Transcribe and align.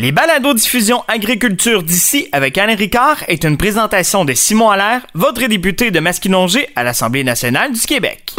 Les 0.00 0.12
balados 0.12 0.54
diffusion 0.54 1.02
agriculture 1.08 1.82
d'ici 1.82 2.28
avec 2.30 2.56
Alain 2.56 2.76
Ricard 2.76 3.24
est 3.26 3.42
une 3.42 3.56
présentation 3.56 4.24
de 4.24 4.32
Simon 4.32 4.70
Allaire, 4.70 5.04
votre 5.12 5.44
député 5.48 5.90
de 5.90 5.98
Masquinongé 5.98 6.68
à 6.76 6.84
l'Assemblée 6.84 7.24
nationale 7.24 7.72
du 7.72 7.80
Québec. 7.80 8.36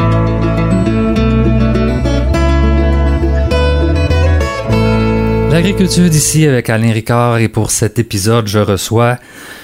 L'agriculture 5.52 6.10
d'ici 6.10 6.48
avec 6.48 6.70
Alain 6.70 6.94
Ricard 6.94 7.40
et 7.40 7.50
pour 7.50 7.72
cet 7.72 8.00
épisode, 8.00 8.48
je 8.48 8.60
reçois 8.60 9.18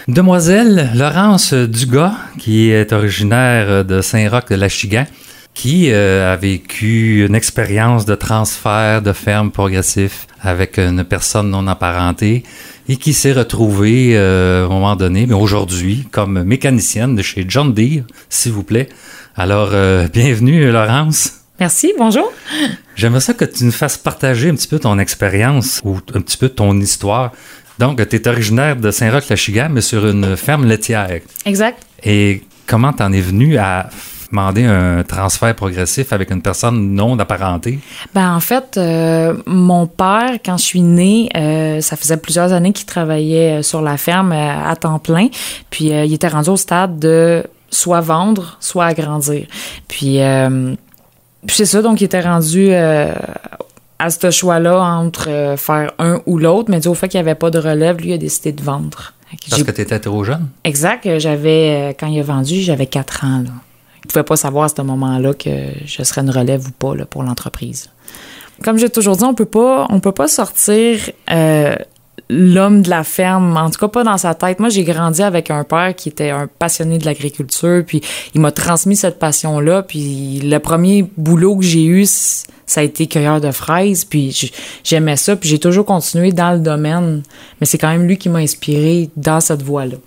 Demoiselle 0.09 0.91
Laurence 0.96 1.54
Dugas 1.54 2.18
qui 2.38 2.71
est 2.71 2.91
originaire 2.91 3.86
de 3.86 4.02
Saint-Roch 4.02 4.50
de 4.50 4.55
l'Achigan 4.55 5.05
qui 5.54 5.91
euh, 5.93 6.34
a 6.34 6.36
vécu 6.36 7.25
une 7.25 7.36
expérience 7.36 8.05
de 8.05 8.16
transfert 8.16 9.02
de 9.02 9.14
ferme 9.14 9.50
progressif 9.50 10.27
avec 10.46 10.77
une 10.77 11.04
personne 11.04 11.50
non 11.50 11.68
apparentée 11.68 12.43
et 12.88 12.98
qui 12.98 13.14
s'est 13.14 13.34
retrouvée 13.34 14.15
euh, 14.15 14.64
à 14.64 14.65
un 14.65 14.70
moment 14.70 14.96
donné, 14.96 15.25
mais 15.25 15.33
aujourd'hui, 15.33 16.07
comme 16.11 16.43
mécanicienne 16.43 17.15
de 17.15 17.21
chez 17.21 17.46
John 17.47 17.74
Deere, 17.74 18.04
s'il 18.29 18.51
vous 18.51 18.64
plaît. 18.64 18.89
Alors, 19.36 19.70
euh, 19.73 20.07
bienvenue, 20.14 20.71
Laurence. 20.71 21.34
Merci, 21.60 21.93
bonjour. 21.97 22.32
J'aimerais 22.96 23.21
ça 23.21 23.34
que 23.34 23.46
tu 23.46 23.64
nous 23.64 23.71
fasses 23.71 23.97
partager 23.97 24.50
un 24.50 24.56
petit 24.56 24.68
peu 24.68 24.79
ton 24.79 25.00
expérience 25.00 25.82
ou 25.86 25.97
un 26.14 26.21
petit 26.21 26.37
peu 26.37 26.50
ton 26.50 26.79
histoire. 26.79 27.32
Donc, 27.79 28.07
tu 28.07 28.15
es 28.15 28.28
originaire 28.28 28.75
de 28.75 28.92
Saint-Roch-Lachigan, 28.92 29.70
mais 29.71 29.82
sur 29.82 30.06
une 30.07 30.37
ferme 30.37 30.65
laitière. 30.65 31.20
Exact. 31.46 31.82
Et 32.03 32.44
comment 32.67 32.94
t'en 32.94 33.12
es 33.12 33.22
venu 33.22 33.58
à 33.58 33.89
demander 34.30 34.66
un 34.66 35.03
transfert 35.03 35.53
progressif 35.56 36.14
avec 36.14 36.31
une 36.31 36.42
personne 36.42 36.94
non 36.94 37.17
apparentée? 37.20 37.80
Ben, 38.14 38.36
en 38.36 38.39
fait, 38.39 38.78
euh, 38.78 39.36
mon 39.45 39.88
père, 39.88 40.38
quand 40.44 40.58
je 40.58 40.64
suis 40.64 40.81
née, 40.81 41.30
euh, 41.36 41.81
ça 41.81 41.95
faisait 41.95 42.17
plusieurs 42.17 42.53
années 42.53 42.73
qu'il 42.73 42.86
travaillait 42.86 43.59
euh, 43.59 43.61
sur 43.61 43.81
la 43.81 43.98
ferme 43.98 44.31
à 44.31 44.75
temps 44.75 45.00
plein. 45.00 45.28
Puis 45.70 45.86
il 45.86 46.14
était 46.14 46.28
rendu 46.28 46.50
au 46.50 46.58
stade 46.58 47.00
de 47.00 47.44
soit 47.70 48.02
vendre, 48.02 48.58
soit 48.59 48.86
agrandir. 48.86 49.46
Puis, 49.88 50.20
puis 51.46 51.56
c'est 51.56 51.66
ça, 51.66 51.81
donc 51.81 52.02
il 52.02 52.06
était 52.06 52.22
rendu 52.22 52.73
à 52.73 54.09
ce 54.09 54.31
choix-là 54.31 54.80
entre 54.80 55.56
faire 55.58 55.92
un 56.00 56.22
ou 56.26 56.38
l'autre, 56.38 56.70
mais 56.70 56.80
dû 56.80 56.88
au 56.88 56.94
fait 56.94 57.09
qu'il 57.09 57.20
n'y 57.20 57.28
avait 57.28 57.36
pas 57.36 57.52
de 57.52 57.59
relève, 57.59 57.98
lui 57.98 58.14
a 58.14 58.18
décidé 58.18 58.52
de 58.52 58.64
vendre. 58.64 59.14
Parce 59.50 59.64
que 59.64 59.72
tu 59.72 59.81
étais 59.81 60.00
trop 60.00 60.23
jeune? 60.23 60.48
Exact. 60.64 61.20
J'avais, 61.20 61.96
quand 62.00 62.08
il 62.08 62.20
a 62.20 62.23
vendu, 62.23 62.62
j'avais 62.62 62.88
quatre 62.88 63.26
ans. 63.26 63.44
Là 63.44 63.52
pouvais 64.06 64.23
pas 64.23 64.36
savoir 64.36 64.66
à 64.66 64.70
ce 64.70 64.81
moment-là 64.81 65.34
que 65.34 65.50
je 65.86 66.03
serais 66.03 66.22
une 66.22 66.30
relève 66.30 66.67
ou 66.67 66.72
pas 66.72 66.94
pour 67.06 67.23
l'entreprise. 67.23 67.89
Comme 68.64 68.78
j'ai 68.78 68.89
toujours 68.89 69.17
dit, 69.17 69.23
on 69.23 69.34
peut 69.34 69.45
pas, 69.45 69.86
on 69.89 70.00
peut 70.00 70.14
pas 70.14 70.28
sortir 70.28 71.00
euh, 71.30 71.75
l'homme 72.30 72.81
de 72.81 72.89
la 72.89 73.03
ferme, 73.03 73.56
en 73.58 73.70
tout 73.70 73.80
cas 73.80 73.88
pas 73.88 74.03
dans 74.03 74.17
sa 74.17 74.34
tête. 74.34 74.59
Moi, 74.59 74.70
j'ai 74.70 74.84
grandi 74.84 75.22
avec 75.22 75.52
un 75.52 75.64
père 75.64 75.94
qui 75.95 76.09
était 76.09 76.30
un 76.30 76.47
passionné 76.47 76.97
de 76.97 77.06
l'agriculture, 77.06 77.84
puis 77.86 78.02
il 78.34 78.42
m'a 78.42 78.52
transmis 78.52 78.95
cette 78.95 79.20
passion-là. 79.20 79.84
Puis 79.84 80.40
le 80.44 80.58
premier 80.59 81.06
boulot 81.17 81.58
que 81.58 81.66
j'ai 81.66 81.86
eu, 81.86 82.06
ça 82.06 82.81
a 82.81 82.84
été 82.84 83.08
cueilleur 83.08 83.42
de 83.42 83.52
fraises, 83.52 84.06
puis 84.06 84.52
j'aimais 84.84 85.17
ça, 85.17 85.36
puis 85.36 85.50
j'ai 85.50 85.59
toujours 85.59 85.86
continué 85.86 86.31
dans 86.31 86.53
le 86.53 86.59
domaine. 86.59 87.23
Mais 87.59 87.67
c'est 87.67 87.78
quand 87.78 87.90
même 87.90 88.08
lui 88.08 88.17
qui 88.17 88.30
m'a 88.30 88.40
inspiré 88.40 89.09
dans 89.16 89.42
cette 89.42 89.62
voie-là. 89.62 89.97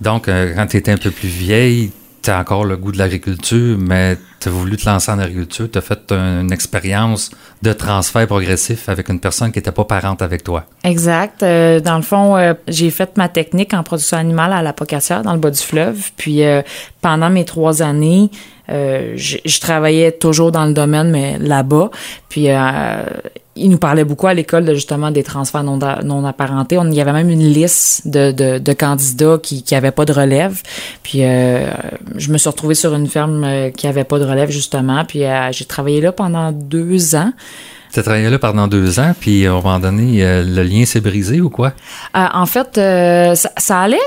Donc, 0.00 0.28
euh, 0.28 0.54
quand 0.54 0.66
tu 0.66 0.76
étais 0.76 0.92
un 0.92 0.96
peu 0.96 1.10
plus 1.10 1.28
vieille, 1.28 1.90
tu 2.22 2.30
as 2.30 2.38
encore 2.38 2.64
le 2.64 2.76
goût 2.76 2.92
de 2.92 2.98
l'agriculture, 2.98 3.76
mais 3.78 4.16
tu 4.40 4.48
as 4.48 4.52
voulu 4.52 4.76
te 4.76 4.88
lancer 4.88 5.10
en 5.10 5.18
agriculture, 5.18 5.70
tu 5.70 5.78
as 5.78 5.82
fait 5.82 6.12
une 6.12 6.52
expérience 6.52 7.30
de 7.62 7.72
transfert 7.72 8.26
progressif 8.26 8.88
avec 8.88 9.08
une 9.08 9.20
personne 9.20 9.52
qui 9.52 9.58
n'était 9.58 9.72
pas 9.72 9.84
parente 9.84 10.22
avec 10.22 10.44
toi. 10.44 10.64
Exact. 10.84 11.42
Euh, 11.42 11.80
dans 11.80 11.96
le 11.96 12.02
fond, 12.02 12.36
euh, 12.36 12.54
j'ai 12.68 12.90
fait 12.90 13.16
ma 13.16 13.28
technique 13.28 13.74
en 13.74 13.82
production 13.82 14.16
animale 14.16 14.52
à 14.52 14.62
l'apocatière 14.62 15.22
dans 15.22 15.32
le 15.32 15.38
bas 15.38 15.50
du 15.50 15.60
fleuve. 15.60 16.10
Puis 16.16 16.44
euh, 16.44 16.62
pendant 17.00 17.30
mes 17.30 17.44
trois 17.44 17.82
années, 17.82 18.30
je, 18.70 19.60
travaillais 19.60 20.12
toujours 20.12 20.52
dans 20.52 20.64
le 20.64 20.72
domaine, 20.72 21.10
mais 21.10 21.38
là-bas. 21.38 21.90
Puis 22.28 22.48
il 23.56 23.70
nous 23.70 23.78
parlait 23.78 24.04
beaucoup 24.04 24.26
à 24.26 24.34
l'école 24.34 24.64
de 24.64 24.74
justement 24.74 25.10
des 25.10 25.22
transferts 25.22 25.64
non, 25.64 25.78
non 26.04 26.24
apparentés. 26.24 26.78
On, 26.78 26.86
il 26.86 26.94
y 26.94 27.00
avait 27.00 27.12
même 27.12 27.30
une 27.30 27.44
liste 27.44 28.08
de, 28.08 28.32
de, 28.32 28.58
de 28.58 28.72
candidats 28.72 29.38
qui 29.42 29.64
n'avaient 29.72 29.90
pas 29.90 30.04
de 30.04 30.12
relève. 30.12 30.62
Puis 31.02 31.20
je 31.20 32.32
me 32.32 32.38
suis 32.38 32.48
retrouvée 32.48 32.74
sur 32.74 32.94
une 32.94 33.08
ferme 33.08 33.70
qui 33.76 33.86
avait 33.86 34.04
pas 34.04 34.18
de 34.18 34.24
relève 34.24 34.50
justement. 34.50 35.04
Puis 35.04 35.22
j'ai 35.50 35.64
travaillé 35.64 36.00
là 36.00 36.12
pendant 36.12 36.52
deux 36.52 37.14
ans. 37.14 37.32
Tu 37.92 37.98
as 37.98 38.02
travaillé 38.04 38.30
là 38.30 38.38
pendant 38.38 38.68
deux 38.68 39.00
ans, 39.00 39.14
puis 39.18 39.46
à 39.46 39.52
un 39.52 39.54
moment 39.54 39.80
donné, 39.80 40.24
euh, 40.24 40.44
le 40.44 40.62
lien 40.62 40.84
s'est 40.84 41.00
brisé 41.00 41.40
ou 41.40 41.50
quoi? 41.50 41.72
Euh, 42.16 42.24
en 42.32 42.46
fait, 42.46 42.78
euh, 42.78 43.34
ça, 43.34 43.80
allait 43.80 43.98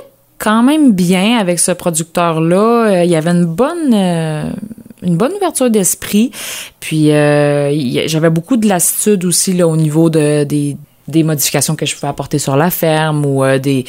quand 0.43 0.61
même 0.61 0.91
bien 0.91 1.37
avec 1.37 1.57
ce 1.59 1.71
producteur-là. 1.71 3.03
il 3.03 3.09
y 3.09 3.15
avait 3.15 3.31
une 3.31 3.45
bonne 3.45 3.93
une 5.01 5.17
bonne 5.17 5.31
ouverture 5.33 5.69
d'esprit. 5.69 6.31
Puis 6.79 7.07
j'avais 7.07 8.29
beaucoup 8.29 8.57
de 8.57 8.67
lassitude 8.67 9.23
aussi 9.25 9.53
là, 9.53 9.67
au 9.67 9.77
niveau 9.77 10.09
de, 10.09 10.43
des, 10.43 10.75
des 11.07 11.23
modifications 11.23 11.75
que 11.75 11.85
je 11.85 11.95
pouvais 11.95 12.09
apporter 12.09 12.39
sur 12.39 12.57
la 12.57 12.69
ferme 12.69 13.25
ou 13.25 13.43
des 13.59 13.85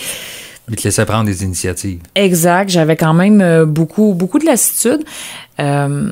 il 0.70 0.76
te 0.76 0.84
laissait 0.84 1.04
prendre 1.04 1.26
des 1.26 1.44
initiatives. 1.44 2.00
Exact. 2.14 2.70
J'avais 2.70 2.96
quand 2.96 3.12
même 3.12 3.66
beaucoup, 3.66 4.14
beaucoup 4.14 4.38
de 4.38 4.46
lassitude. 4.46 5.04
Euh, 5.60 6.10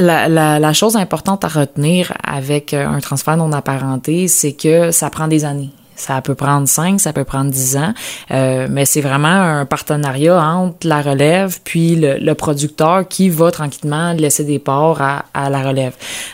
la, 0.00 0.72
chose 0.72 0.96
importante 0.96 1.44
à 1.44 1.48
retenir 1.48 2.12
avec 2.24 2.74
euh, 2.74 2.86
un 2.86 3.00
transfert 3.00 3.36
non 3.36 3.52
apparenté, 3.52 4.28
c'est 4.28 4.52
que 4.52 4.90
ça 4.90 5.10
prend 5.10 5.28
des 5.28 5.44
années. 5.44 5.70
Ça 6.00 6.20
peut 6.22 6.34
prendre 6.34 6.66
5, 6.66 6.98
ça 6.98 7.12
peut 7.12 7.24
prendre 7.24 7.50
10 7.50 7.76
ans, 7.76 7.94
euh, 8.30 8.66
mais 8.70 8.86
c'est 8.86 9.02
vraiment 9.02 9.28
un 9.28 9.66
partenariat 9.66 10.42
entre 10.42 10.86
la 10.86 11.02
relève 11.02 11.58
puis 11.62 11.96
le, 11.96 12.32
producteur 12.34 13.06
qui 13.06 13.28
va 13.28 13.50
tranquillement 13.50 14.14
laisser 14.14 14.44
des 14.44 14.58
parts 14.58 15.02
à, 15.02 15.24
à, 15.34 15.50
la 15.50 15.62
relève. 15.62 15.92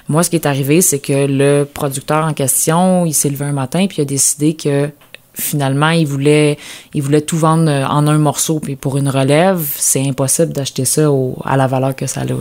Moi, 0.09 0.22
ce 0.22 0.31
qui 0.31 0.37
est 0.37 0.47
arrivé, 0.47 0.81
c'est 0.81 1.00
que 1.00 1.27
le 1.28 1.65
producteur 1.65 2.25
en 2.25 2.32
question, 2.32 3.04
il 3.06 3.12
s'est 3.12 3.28
levé 3.28 3.44
un 3.44 3.53
matin 3.53 3.87
puis 3.88 3.99
il 3.99 4.03
a 4.03 4.04
décidé 4.04 4.54
que 4.54 4.88
finalement, 5.34 5.91
il 5.91 6.06
voulait, 6.06 6.59
il 6.94 7.03
voulait 7.03 7.21
tout 7.21 7.37
vendre 7.37 7.71
en 7.71 8.06
un 8.06 8.19
morceau. 8.19 8.60
Puis 8.60 8.77
pour 8.77 8.97
une 8.97 9.09
relève, 9.09 9.60
c'est 9.77 10.06
impossible 10.06 10.53
d'acheter 10.53 10.84
ça 10.84 11.10
à 11.44 11.56
la 11.56 11.66
valeur 11.66 11.94
que 11.94 12.06
ça 12.06 12.22
a. 12.22 12.25
Là. 12.25 12.37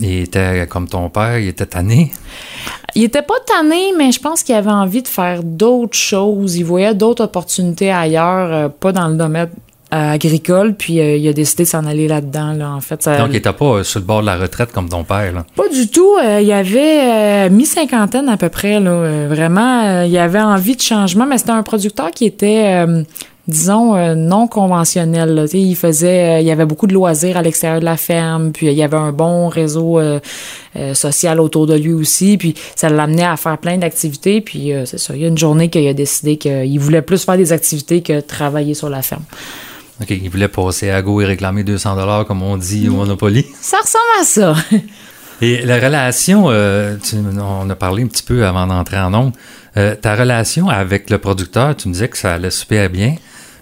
Il 0.00 0.22
était 0.22 0.66
comme 0.66 0.88
ton 0.88 1.08
père, 1.08 1.38
il 1.38 1.48
était 1.48 1.66
tanné? 1.66 2.12
Il 2.94 3.02
était 3.02 3.22
pas 3.22 3.34
tanné, 3.46 3.92
mais 3.96 4.12
je 4.12 4.20
pense 4.20 4.42
qu'il 4.42 4.54
avait 4.54 4.70
envie 4.70 5.02
de 5.02 5.08
faire 5.08 5.42
d'autres 5.42 5.96
choses. 5.96 6.56
Il 6.56 6.64
voyait 6.64 6.94
d'autres 6.94 7.24
opportunités 7.24 7.90
ailleurs, 7.90 8.52
euh, 8.52 8.68
pas 8.68 8.92
dans 8.92 9.08
le 9.08 9.16
domaine 9.16 9.48
euh, 9.92 10.12
agricole, 10.12 10.74
puis 10.74 11.00
euh, 11.00 11.16
il 11.16 11.28
a 11.28 11.32
décidé 11.32 11.64
de 11.64 11.68
s'en 11.68 11.86
aller 11.86 12.06
là-dedans, 12.06 12.52
là, 12.52 12.70
en 12.70 12.80
fait. 12.80 13.08
Donc, 13.18 13.28
il 13.30 13.36
était 13.36 13.52
pas 13.52 13.82
sur 13.82 14.00
le 14.00 14.06
bord 14.06 14.20
de 14.20 14.26
la 14.26 14.36
retraite 14.36 14.72
comme 14.72 14.88
ton 14.88 15.02
père, 15.02 15.32
là? 15.32 15.44
Pas 15.56 15.68
du 15.68 15.88
tout. 15.88 16.18
il 16.20 16.52
avait 16.52 17.50
mi-cinquantaine 17.50 18.28
à 18.28 18.36
peu 18.36 18.48
près, 18.48 18.78
là. 18.80 19.26
vraiment, 19.28 20.02
il 20.02 20.16
avait 20.18 20.40
envie 20.40 20.76
de 20.76 20.82
changement, 20.82 21.26
mais 21.26 21.38
c'était 21.38 21.50
un 21.50 21.62
producteur 21.62 22.10
qui 22.12 22.26
était 22.26 22.84
disons 23.48 23.94
euh, 23.94 24.14
non 24.14 24.46
conventionnel. 24.46 25.34
Là. 25.34 25.44
Il 25.52 25.76
faisait, 25.76 26.36
euh, 26.36 26.40
il 26.40 26.46
y 26.46 26.50
avait 26.50 26.64
beaucoup 26.64 26.86
de 26.86 26.94
loisirs 26.94 27.36
à 27.36 27.42
l'extérieur 27.42 27.80
de 27.80 27.84
la 27.84 27.96
ferme, 27.96 28.52
puis 28.52 28.66
il 28.66 28.72
y 28.72 28.82
avait 28.82 28.96
un 28.96 29.12
bon 29.12 29.48
réseau 29.48 29.98
euh, 29.98 30.20
social 30.94 31.40
autour 31.40 31.66
de 31.66 31.74
lui 31.74 31.92
aussi, 31.92 32.36
puis 32.36 32.54
ça 32.74 32.88
l'amenait 32.88 33.24
à 33.24 33.36
faire 33.36 33.58
plein 33.58 33.76
d'activités. 33.76 34.40
Puis 34.40 34.72
c'est 34.86 34.98
ça, 34.98 35.14
il 35.14 35.22
y 35.22 35.24
a 35.24 35.28
une 35.28 35.38
journée 35.38 35.68
qu'il 35.68 35.86
a 35.86 35.94
décidé 35.94 36.36
qu'il 36.36 36.80
voulait 36.80 37.02
plus 37.02 37.24
faire 37.24 37.36
des 37.36 37.52
activités 37.52 38.02
que 38.02 38.20
travailler 38.20 38.74
sur 38.74 38.88
la 38.88 39.02
ferme. 39.02 39.22
OK, 40.00 40.10
il 40.10 40.28
voulait 40.28 40.48
passer 40.48 40.90
à 40.90 41.00
go 41.02 41.20
et 41.20 41.24
réclamer 41.24 41.62
200 41.62 41.94
dollars 41.94 42.24
comme 42.24 42.42
on 42.42 42.56
dit 42.56 42.88
au 42.88 42.94
Monopoly. 42.94 43.46
Ça 43.60 43.76
ressemble 43.78 44.04
à 44.20 44.24
ça. 44.24 44.56
et 45.40 45.62
la 45.64 45.76
relation, 45.76 46.46
on 46.46 47.70
a 47.70 47.74
parlé 47.76 48.02
un 48.02 48.08
petit 48.08 48.24
peu 48.24 48.44
avant 48.44 48.66
d'entrer 48.66 48.98
en 48.98 49.10
nombre, 49.10 49.32
ta 49.74 50.16
relation 50.16 50.68
avec 50.68 51.10
le 51.10 51.18
producteur, 51.18 51.76
tu 51.76 51.86
me 51.86 51.92
disais 51.92 52.08
que 52.08 52.18
ça 52.18 52.34
allait 52.34 52.50
super 52.50 52.90
bien. 52.90 53.14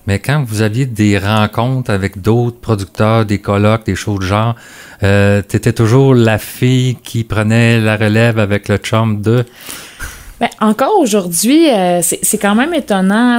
Mais 0.06 0.18
quand 0.18 0.44
vous 0.44 0.62
aviez 0.62 0.86
des 0.86 1.18
rencontres 1.18 1.90
avec 1.90 2.20
d'autres 2.20 2.58
producteurs, 2.58 3.24
des 3.24 3.38
colloques, 3.38 3.86
des 3.86 3.94
choses 3.94 4.20
de 4.20 4.24
genre, 4.24 4.56
euh, 5.02 5.42
tu 5.48 5.56
étais 5.56 5.72
toujours 5.72 6.14
la 6.14 6.38
fille 6.38 6.96
qui 7.02 7.24
prenait 7.24 7.80
la 7.80 7.96
relève 7.96 8.38
avec 8.38 8.68
le 8.68 8.78
chum 8.78 9.22
de... 9.22 9.44
Ben, 10.40 10.48
encore 10.60 10.98
aujourd'hui, 10.98 11.70
euh, 11.70 12.00
c'est 12.02 12.38
quand 12.38 12.56
même 12.56 12.74
étonnant. 12.74 13.38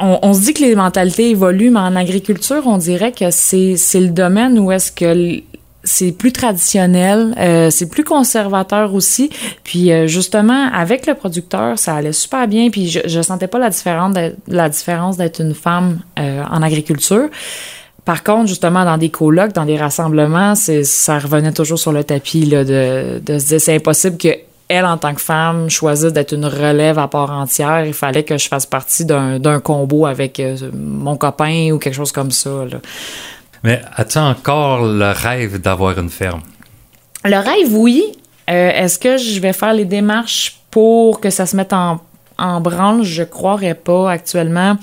On, 0.00 0.34
se 0.34 0.40
dit 0.40 0.54
que 0.54 0.62
les 0.62 0.74
mentalités 0.74 1.30
évoluent, 1.30 1.70
mais 1.70 1.78
en 1.78 1.94
agriculture, 1.94 2.64
on 2.66 2.78
dirait 2.78 3.12
que 3.12 3.30
c'est 3.30 3.76
le 3.94 4.08
domaine 4.08 4.58
où 4.58 4.72
est-ce 4.72 4.90
que 4.90 5.40
c'est 5.84 6.12
plus 6.12 6.32
traditionnel, 6.32 7.34
euh, 7.38 7.70
c'est 7.70 7.88
plus 7.88 8.04
conservateur 8.04 8.94
aussi. 8.94 9.30
Puis 9.62 9.92
euh, 9.92 10.06
justement, 10.06 10.68
avec 10.72 11.06
le 11.06 11.14
producteur, 11.14 11.78
ça 11.78 11.94
allait 11.94 12.12
super 12.12 12.48
bien. 12.48 12.70
Puis 12.70 12.88
je, 12.88 13.00
je 13.04 13.22
sentais 13.22 13.46
pas 13.46 13.58
la 13.58 13.70
différence, 13.70 14.16
la 14.48 14.68
différence 14.68 15.16
d'être 15.16 15.40
une 15.40 15.54
femme 15.54 16.00
euh, 16.18 16.42
en 16.50 16.62
agriculture. 16.62 17.28
Par 18.04 18.22
contre, 18.22 18.48
justement, 18.48 18.84
dans 18.84 18.98
des 18.98 19.10
colloques, 19.10 19.52
dans 19.52 19.64
des 19.64 19.78
rassemblements, 19.78 20.54
c'est 20.54 20.84
ça 20.84 21.18
revenait 21.18 21.52
toujours 21.52 21.78
sur 21.78 21.92
le 21.92 22.04
tapis 22.04 22.44
là, 22.44 22.64
de, 22.64 23.20
de 23.24 23.38
se 23.38 23.46
dire 23.46 23.60
c'est 23.60 23.74
impossible 23.74 24.18
que 24.18 24.28
elle, 24.68 24.86
en 24.86 24.96
tant 24.96 25.14
que 25.14 25.20
femme, 25.20 25.68
choisisse 25.68 26.12
d'être 26.12 26.32
une 26.32 26.46
relève 26.46 26.98
à 26.98 27.06
part 27.06 27.30
entière, 27.30 27.84
il 27.84 27.92
fallait 27.92 28.22
que 28.22 28.38
je 28.38 28.48
fasse 28.48 28.64
partie 28.64 29.04
d'un 29.04 29.60
combo 29.60 30.06
avec 30.06 30.40
euh, 30.40 30.56
mon 30.72 31.16
copain 31.16 31.70
ou 31.72 31.78
quelque 31.78 31.94
chose 31.94 32.12
comme 32.12 32.30
ça. 32.30 32.50
Là. 32.70 32.78
Mais 33.64 33.80
as-tu 33.96 34.18
encore 34.18 34.84
le 34.84 35.10
rêve 35.10 35.58
d'avoir 35.58 35.98
une 35.98 36.10
ferme? 36.10 36.42
Le 37.24 37.36
rêve, 37.36 37.74
oui. 37.74 38.04
Euh, 38.50 38.70
est-ce 38.70 38.98
que 38.98 39.16
je 39.16 39.40
vais 39.40 39.54
faire 39.54 39.72
les 39.72 39.86
démarches 39.86 40.60
pour 40.70 41.18
que 41.18 41.30
ça 41.30 41.46
se 41.46 41.56
mette 41.56 41.72
en, 41.72 41.98
en 42.36 42.60
branle? 42.60 43.04
Je 43.04 43.22
croirais 43.22 43.74
pas 43.74 44.10
actuellement. 44.10 44.76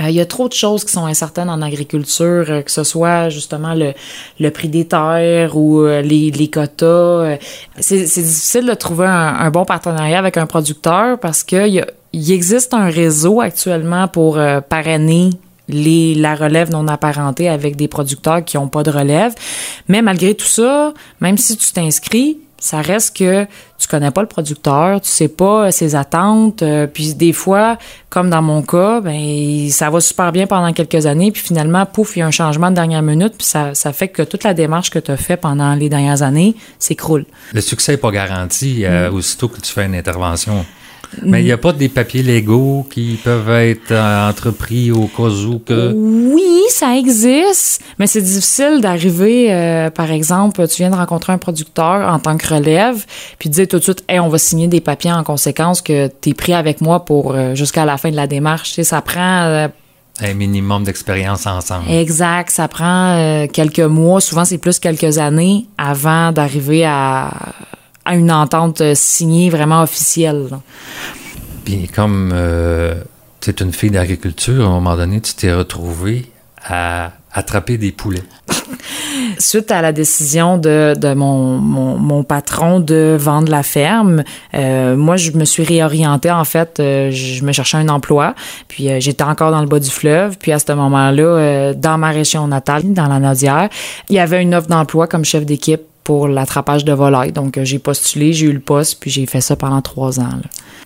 Euh, 0.00 0.08
il 0.08 0.16
y 0.16 0.20
a 0.20 0.26
trop 0.26 0.48
de 0.48 0.52
choses 0.52 0.84
qui 0.84 0.90
sont 0.90 1.06
incertaines 1.06 1.48
en 1.48 1.62
agriculture, 1.62 2.46
euh, 2.48 2.62
que 2.62 2.72
ce 2.72 2.82
soit 2.82 3.28
justement 3.28 3.74
le, 3.74 3.92
le 4.40 4.50
prix 4.50 4.68
des 4.68 4.88
terres 4.88 5.56
ou 5.56 5.86
les, 5.86 6.32
les 6.32 6.50
quotas. 6.50 7.36
C'est 7.78 8.02
difficile 8.02 8.66
de 8.66 8.74
trouver 8.74 9.06
un, 9.06 9.50
bon 9.52 9.64
partenariat 9.64 10.18
avec 10.18 10.38
un 10.38 10.46
producteur 10.46 11.20
parce 11.20 11.44
que 11.44 11.68
il, 11.68 11.86
il 12.12 12.32
existe 12.32 12.74
un 12.74 12.90
réseau 12.90 13.40
actuellement 13.40 14.08
pour 14.08 14.40
parrainer 14.68 15.30
les, 15.68 16.14
la 16.14 16.34
relève 16.34 16.70
non 16.70 16.86
apparentée 16.88 17.48
avec 17.48 17.76
des 17.76 17.88
producteurs 17.88 18.44
qui 18.44 18.56
n'ont 18.56 18.68
pas 18.68 18.82
de 18.82 18.90
relève. 18.90 19.34
Mais 19.88 20.02
malgré 20.02 20.34
tout 20.34 20.46
ça, 20.46 20.92
même 21.20 21.38
si 21.38 21.56
tu 21.56 21.72
t'inscris, 21.72 22.38
ça 22.62 22.80
reste 22.80 23.16
que 23.16 23.44
tu 23.76 23.88
connais 23.88 24.12
pas 24.12 24.22
le 24.22 24.28
producteur, 24.28 25.00
tu 25.00 25.08
sais 25.08 25.26
pas 25.26 25.72
ses 25.72 25.96
attentes, 25.96 26.62
euh, 26.62 26.86
puis 26.86 27.14
des 27.14 27.32
fois, 27.32 27.76
comme 28.08 28.30
dans 28.30 28.40
mon 28.40 28.62
cas, 28.62 29.00
ben 29.00 29.68
ça 29.68 29.90
va 29.90 30.00
super 30.00 30.30
bien 30.30 30.46
pendant 30.46 30.72
quelques 30.72 31.06
années, 31.06 31.32
puis 31.32 31.42
finalement, 31.42 31.84
pouf, 31.86 32.16
il 32.16 32.20
y 32.20 32.22
a 32.22 32.26
un 32.26 32.30
changement 32.30 32.70
de 32.70 32.76
dernière 32.76 33.02
minute, 33.02 33.34
puis 33.36 33.46
ça, 33.46 33.74
ça 33.74 33.92
fait 33.92 34.06
que 34.06 34.22
toute 34.22 34.44
la 34.44 34.54
démarche 34.54 34.90
que 34.90 35.00
tu 35.00 35.10
as 35.10 35.16
fait 35.16 35.36
pendant 35.36 35.74
les 35.74 35.88
dernières 35.88 36.22
années 36.22 36.54
s'écroule. 36.78 37.24
Le 37.52 37.60
succès 37.60 37.92
n'est 37.92 37.98
pas 37.98 38.12
garanti 38.12 38.84
euh, 38.84 39.10
mm. 39.10 39.14
aussitôt 39.14 39.48
que 39.48 39.60
tu 39.60 39.72
fais 39.72 39.84
une 39.86 39.96
intervention. 39.96 40.64
Mais 41.22 41.42
il 41.42 41.44
n'y 41.44 41.52
a 41.52 41.58
pas 41.58 41.72
des 41.72 41.88
papiers 41.88 42.22
légaux 42.22 42.86
qui 42.90 43.18
peuvent 43.22 43.50
être 43.50 43.90
euh, 43.92 44.28
entrepris 44.28 44.90
au 44.90 45.06
cas 45.06 45.28
où 45.28 45.58
que... 45.58 45.92
Oui, 45.94 46.62
ça 46.70 46.96
existe, 46.96 47.82
mais 47.98 48.06
c'est 48.06 48.22
difficile 48.22 48.80
d'arriver, 48.80 49.52
euh, 49.52 49.90
par 49.90 50.10
exemple, 50.10 50.66
tu 50.68 50.82
viens 50.82 50.90
de 50.90 50.96
rencontrer 50.96 51.32
un 51.32 51.38
producteur 51.38 52.12
en 52.12 52.18
tant 52.18 52.36
que 52.36 52.54
relève, 52.54 53.04
puis 53.38 53.50
de 53.50 53.54
dire 53.54 53.68
tout 53.68 53.78
de 53.78 53.82
suite, 53.82 54.04
hey, 54.08 54.20
on 54.20 54.28
va 54.28 54.38
signer 54.38 54.68
des 54.68 54.80
papiers 54.80 55.12
en 55.12 55.22
conséquence 55.22 55.82
que 55.82 56.08
tu 56.20 56.30
es 56.30 56.34
pris 56.34 56.54
avec 56.54 56.80
moi 56.80 57.04
pour 57.04 57.34
euh, 57.34 57.54
jusqu'à 57.54 57.84
la 57.84 57.98
fin 57.98 58.10
de 58.10 58.16
la 58.16 58.26
démarche. 58.26 58.70
Tu 58.70 58.74
sais, 58.76 58.84
ça 58.84 59.02
prend... 59.02 59.68
un 60.20 60.34
minimum 60.34 60.84
d'expérience 60.84 61.46
ensemble. 61.46 61.90
Exact, 61.90 62.50
ça 62.50 62.68
prend 62.68 63.46
quelques 63.52 63.80
mois, 63.80 64.20
souvent 64.20 64.44
c'est 64.44 64.58
plus 64.58 64.78
quelques 64.78 65.18
années 65.18 65.66
avant 65.76 66.32
d'arriver 66.32 66.84
à 66.84 67.30
à 68.04 68.14
une 68.14 68.32
entente 68.32 68.80
euh, 68.80 68.94
signée 68.94 69.50
vraiment 69.50 69.82
officielle. 69.82 70.48
Puis 71.64 71.88
comme 71.88 72.30
euh, 72.32 72.94
tu 73.40 73.50
es 73.50 73.54
une 73.54 73.72
fille 73.72 73.90
d'agriculture, 73.90 74.64
à 74.64 74.68
un 74.68 74.72
moment 74.72 74.96
donné, 74.96 75.20
tu 75.20 75.34
t'es 75.34 75.52
retrouvée 75.52 76.30
à 76.64 77.12
attraper 77.32 77.78
des 77.78 77.92
poulets. 77.92 78.22
Suite 79.38 79.70
à 79.70 79.82
la 79.82 79.92
décision 79.92 80.58
de, 80.58 80.94
de 80.96 81.14
mon, 81.14 81.58
mon, 81.58 81.96
mon, 81.96 82.22
patron 82.22 82.80
de 82.80 83.16
vendre 83.18 83.50
la 83.50 83.62
ferme, 83.62 84.22
euh, 84.54 84.96
moi, 84.96 85.16
je 85.16 85.32
me 85.32 85.44
suis 85.44 85.64
réorientée. 85.64 86.30
En 86.30 86.44
fait, 86.44 86.78
euh, 86.78 87.10
je 87.10 87.42
me 87.44 87.52
cherchais 87.52 87.78
un 87.78 87.88
emploi. 87.88 88.34
Puis 88.68 88.90
euh, 88.90 89.00
j'étais 89.00 89.24
encore 89.24 89.50
dans 89.50 89.60
le 89.60 89.66
bas 89.66 89.80
du 89.80 89.90
fleuve. 89.90 90.36
Puis 90.38 90.52
à 90.52 90.58
ce 90.58 90.72
moment-là, 90.72 91.72
dans 91.74 91.98
ma 91.98 92.10
région 92.10 92.46
natale, 92.46 92.92
dans 92.92 93.06
la 93.06 93.18
Nodière, 93.18 93.68
il 94.08 94.16
y 94.16 94.18
avait 94.18 94.42
une 94.42 94.54
offre 94.54 94.68
d'emploi 94.68 95.06
comme 95.06 95.24
chef 95.24 95.44
d'équipe 95.44 95.82
pour 96.04 96.28
l'attrapage 96.28 96.84
de 96.84 96.92
volailles. 96.92 97.32
Donc, 97.32 97.58
euh, 97.58 97.64
j'ai 97.64 97.78
postulé, 97.78 98.32
j'ai 98.32 98.46
eu 98.46 98.52
le 98.52 98.60
poste, 98.60 98.98
puis 99.00 99.10
j'ai 99.10 99.26
fait 99.26 99.40
ça 99.40 99.56
pendant 99.56 99.82
trois 99.82 100.20
ans. 100.20 100.28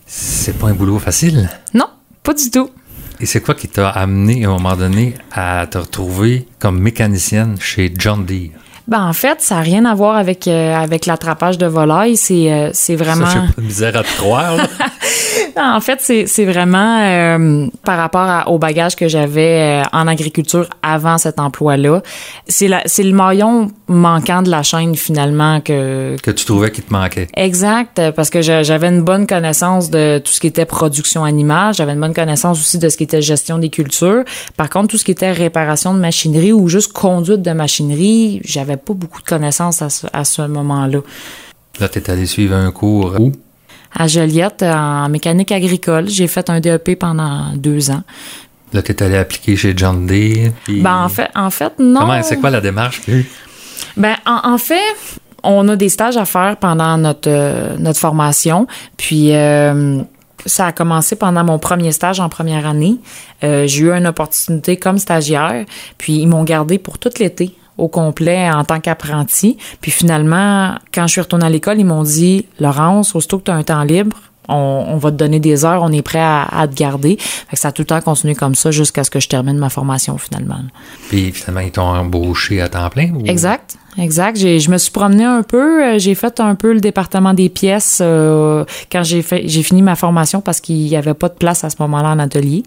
C'est 0.05 0.57
pas 0.57 0.67
un 0.67 0.73
boulot 0.73 0.99
facile? 0.99 1.49
Non, 1.73 1.87
pas 2.23 2.33
du 2.33 2.49
tout. 2.51 2.69
Et 3.19 3.25
c'est 3.25 3.41
quoi 3.41 3.55
qui 3.55 3.67
t'a 3.67 3.89
amené 3.89 4.45
à 4.45 4.49
un 4.49 4.51
moment 4.51 4.75
donné 4.75 5.15
à 5.31 5.65
te 5.67 5.77
retrouver 5.77 6.47
comme 6.59 6.79
mécanicienne 6.79 7.57
chez 7.59 7.91
John 7.97 8.25
Deere? 8.25 8.51
Ben, 8.87 9.03
en 9.03 9.11
fait, 9.11 9.41
ça 9.41 9.55
n'a 9.55 9.61
rien 9.61 9.83
à 9.83 9.93
voir 9.95 10.15
avec, 10.15 10.47
euh, 10.47 10.73
avec 10.73 11.07
l'attrapage 11.07 11.57
de 11.57 11.65
volailles. 11.65 12.15
C'est, 12.15 12.51
euh, 12.53 12.69
c'est 12.73 12.95
vraiment. 12.95 13.25
Ça 13.25 13.31
fait 13.31 13.53
pas 13.53 13.61
de 13.61 13.67
misère 13.67 13.97
à 13.97 14.03
te 14.03 14.15
croire, 14.15 14.57
en 15.57 15.79
fait, 15.81 15.99
c'est, 16.01 16.45
vraiment 16.45 16.99
euh, 17.01 17.67
par 17.83 17.97
rapport 17.97 18.51
au 18.51 18.57
bagage 18.59 18.95
que 18.95 19.07
j'avais 19.07 19.81
en 19.93 20.07
agriculture 20.07 20.67
avant 20.83 21.17
cet 21.17 21.39
emploi-là. 21.39 22.01
C'est, 22.47 22.67
le 22.67 23.11
maillon 23.11 23.71
manquant 23.87 24.41
de 24.41 24.49
la 24.49 24.63
chaîne, 24.63 24.95
finalement, 24.95 25.61
que. 25.61 26.15
Que 26.21 26.31
tu 26.31 26.45
trouvais 26.45 26.71
qu'il 26.71 26.83
te 26.83 26.93
manquait. 26.93 27.27
Exact, 27.35 28.01
parce 28.15 28.29
que 28.29 28.41
j'avais 28.41 28.87
une 28.87 29.01
bonne 29.01 29.27
connaissance 29.27 29.89
de 29.89 30.19
tout 30.23 30.31
ce 30.31 30.39
qui 30.39 30.47
était 30.47 30.65
production 30.65 31.23
animale. 31.23 31.73
J'avais 31.73 31.93
une 31.93 32.01
bonne 32.01 32.13
connaissance 32.13 32.59
aussi 32.59 32.77
de 32.77 32.89
ce 32.89 32.97
qui 32.97 33.03
était 33.03 33.21
gestion 33.21 33.57
des 33.57 33.69
cultures. 33.69 34.23
Par 34.55 34.69
contre, 34.69 34.87
tout 34.87 34.97
ce 34.97 35.05
qui 35.05 35.11
était 35.11 35.31
réparation 35.31 35.93
de 35.93 35.99
machinerie 35.99 36.53
ou 36.53 36.67
juste 36.67 36.93
conduite 36.93 37.41
de 37.41 37.51
machinerie, 37.51 38.41
j'avais 38.43 38.77
pas 38.77 38.93
beaucoup 38.93 39.21
de 39.21 39.27
connaissances 39.27 39.81
à 39.81 40.23
ce, 40.23 40.41
moment-là. 40.47 40.99
Là, 41.79 41.89
tu 41.89 41.99
es 41.99 42.09
allé 42.09 42.25
suivre 42.25 42.55
un 42.55 42.71
cours 42.71 43.15
où? 43.19 43.31
À 43.93 44.07
Joliette, 44.07 44.63
en 44.63 45.09
mécanique 45.09 45.51
agricole. 45.51 46.07
J'ai 46.07 46.27
fait 46.27 46.49
un 46.49 46.59
DEP 46.59 46.99
pendant 46.99 47.53
deux 47.55 47.89
ans. 47.89 48.03
Là, 48.73 48.81
tu 48.81 48.91
es 48.91 49.03
allé 49.03 49.17
appliquer 49.17 49.55
chez 49.55 49.73
John 49.75 50.05
Deere. 50.05 50.51
Ben, 50.67 51.03
en 51.03 51.09
fait, 51.09 51.29
en 51.35 51.49
fait, 51.49 51.73
non. 51.79 52.01
Comment, 52.01 52.21
c'est 52.23 52.37
quoi 52.37 52.49
la 52.49 52.61
démarche? 52.61 53.01
Ben, 53.95 54.15
en, 54.25 54.57
fait, 54.57 54.81
on 55.43 55.67
a 55.69 55.75
des 55.75 55.89
stages 55.89 56.17
à 56.17 56.25
faire 56.25 56.57
pendant 56.57 56.97
notre, 56.97 57.29
euh, 57.29 57.75
notre 57.79 57.99
formation. 57.99 58.67
Puis, 58.97 59.33
euh, 59.33 60.01
ça 60.45 60.67
a 60.67 60.71
commencé 60.71 61.15
pendant 61.15 61.43
mon 61.43 61.59
premier 61.59 61.91
stage 61.91 62.19
en 62.19 62.29
première 62.29 62.67
année. 62.67 62.97
Euh, 63.43 63.67
j'ai 63.67 63.85
eu 63.85 63.91
une 63.91 64.07
opportunité 64.07 64.77
comme 64.77 64.97
stagiaire, 64.97 65.65
puis 65.97 66.17
ils 66.17 66.27
m'ont 66.27 66.43
gardé 66.43 66.77
pour 66.77 66.99
tout 66.99 67.11
l'été 67.19 67.55
au 67.77 67.87
complet 67.87 68.49
en 68.49 68.63
tant 68.63 68.79
qu'apprenti. 68.79 69.57
Puis 69.81 69.91
finalement, 69.91 70.75
quand 70.93 71.07
je 71.07 71.13
suis 71.13 71.21
retournée 71.21 71.45
à 71.45 71.49
l'école, 71.49 71.79
ils 71.79 71.85
m'ont 71.85 72.03
dit 72.03 72.45
Laurence, 72.59 73.15
aussitôt 73.15 73.39
que 73.39 73.45
tu 73.45 73.51
as 73.51 73.55
un 73.55 73.63
temps 73.63 73.83
libre, 73.83 74.17
on, 74.47 74.97
va 74.97 75.11
te 75.11 75.15
donner 75.15 75.39
des 75.39 75.65
heures, 75.65 75.81
on 75.83 75.91
est 75.91 76.01
prêt 76.01 76.21
à, 76.21 76.67
te 76.69 76.75
garder. 76.75 77.17
Fait 77.19 77.55
que 77.55 77.59
ça 77.59 77.69
a 77.69 77.71
tout 77.71 77.81
le 77.81 77.87
temps 77.87 78.01
continué 78.01 78.35
comme 78.35 78.55
ça 78.55 78.71
jusqu'à 78.71 79.03
ce 79.03 79.09
que 79.09 79.19
je 79.19 79.27
termine 79.27 79.57
ma 79.57 79.69
formation 79.69 80.17
finalement. 80.17 80.59
Puis 81.09 81.31
finalement, 81.31 81.61
ils 81.61 81.71
t'ont 81.71 81.81
embauché 81.81 82.61
à 82.61 82.69
temps 82.69 82.89
plein? 82.89 83.13
Exact. 83.25 83.77
Exact. 83.97 84.37
je 84.37 84.69
me 84.69 84.77
suis 84.77 84.91
promenée 84.91 85.23
un 85.23 85.43
peu. 85.43 85.83
Euh, 85.83 85.99
j'ai 85.99 86.13
fait 86.13 86.39
un 86.39 86.55
peu 86.55 86.73
le 86.73 86.79
département 86.79 87.33
des 87.33 87.49
pièces 87.49 87.99
euh, 88.01 88.63
quand 88.91 89.03
j'ai 89.03 89.21
fait, 89.21 89.47
j'ai 89.47 89.63
fini 89.63 89.81
ma 89.81 89.95
formation 89.95 90.39
parce 90.39 90.61
qu'il 90.61 90.77
n'y 90.77 90.95
avait 90.95 91.15
pas 91.15 91.29
de 91.29 91.33
place 91.33 91.63
à 91.63 91.69
ce 91.69 91.77
moment-là 91.79 92.09
en 92.09 92.19
atelier. 92.19 92.63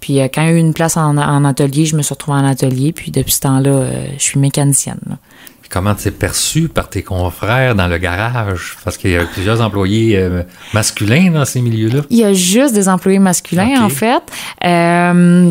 Puis 0.00 0.20
euh, 0.20 0.28
quand 0.32 0.42
il 0.42 0.48
y 0.48 0.50
a 0.50 0.54
eu 0.54 0.58
une 0.58 0.74
place 0.74 0.96
en, 0.96 1.44
atelier, 1.44 1.84
je 1.84 1.96
me 1.96 2.02
suis 2.02 2.14
retrouvée 2.14 2.38
en 2.38 2.44
atelier. 2.44 2.92
Puis 2.92 3.10
depuis 3.10 3.32
ce 3.32 3.40
temps-là, 3.40 3.86
je 4.16 4.22
suis 4.22 4.38
mécanicienne. 4.38 5.18
Comment 5.70 5.94
tu 5.94 6.08
es 6.08 6.10
perçu 6.10 6.68
par 6.68 6.88
tes 6.88 7.02
confrères 7.02 7.74
dans 7.74 7.86
le 7.88 7.98
garage? 7.98 8.76
Parce 8.84 8.96
qu'il 8.96 9.10
y 9.10 9.16
a 9.16 9.24
plusieurs 9.24 9.60
employés 9.60 10.18
masculins 10.72 11.30
dans 11.30 11.44
ces 11.44 11.60
milieux-là. 11.60 12.02
Il 12.10 12.18
y 12.18 12.24
a 12.24 12.32
juste 12.32 12.74
des 12.74 12.88
employés 12.88 13.18
masculins, 13.18 13.82
en 13.82 13.88
fait. 13.88 14.22
Euh, 14.64 15.50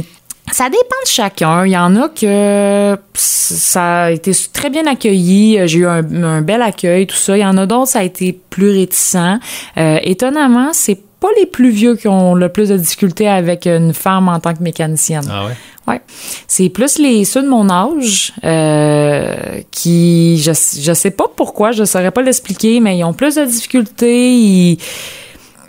ça 0.51 0.69
dépend 0.69 1.01
de 1.03 1.09
chacun. 1.09 1.65
Il 1.65 1.71
y 1.71 1.77
en 1.77 1.95
a 1.95 2.09
que 2.09 2.97
ça 3.13 4.03
a 4.03 4.11
été 4.11 4.31
très 4.53 4.69
bien 4.69 4.87
accueilli. 4.87 5.59
J'ai 5.67 5.79
eu 5.79 5.87
un, 5.87 6.41
bel 6.41 6.61
accueil, 6.61 7.05
tout 7.05 7.15
ça. 7.15 7.37
Il 7.37 7.41
y 7.41 7.45
en 7.45 7.57
a 7.57 7.65
d'autres, 7.65 7.91
ça 7.91 7.99
a 7.99 8.03
été 8.03 8.37
plus 8.49 8.71
réticent. 8.71 9.39
Euh, 9.77 9.99
étonnamment, 10.03 10.71
c'est 10.73 10.99
pas 11.19 11.29
les 11.39 11.45
plus 11.45 11.69
vieux 11.69 11.95
qui 11.95 12.07
ont 12.07 12.35
le 12.35 12.49
plus 12.49 12.69
de 12.69 12.77
difficultés 12.77 13.27
avec 13.27 13.65
une 13.65 13.93
femme 13.93 14.27
en 14.27 14.39
tant 14.39 14.53
que 14.53 14.61
mécanicienne. 14.61 15.27
Ah 15.29 15.45
ouais? 15.45 15.53
Ouais. 15.87 16.01
C'est 16.47 16.69
plus 16.69 16.99
les 16.99 17.23
ceux 17.23 17.43
de 17.43 17.47
mon 17.47 17.69
âge 17.69 18.33
euh, 18.43 19.35
qui, 19.71 20.41
je, 20.41 20.51
je 20.51 20.93
sais 20.93 21.11
pas 21.11 21.31
pourquoi, 21.33 21.71
je 21.71 21.85
saurais 21.85 22.11
pas 22.11 22.21
l'expliquer, 22.21 22.79
mais 22.81 22.97
ils 22.97 23.03
ont 23.03 23.13
plus 23.13 23.35
de 23.35 23.45
difficultés. 23.45 24.33
Ils, 24.33 24.77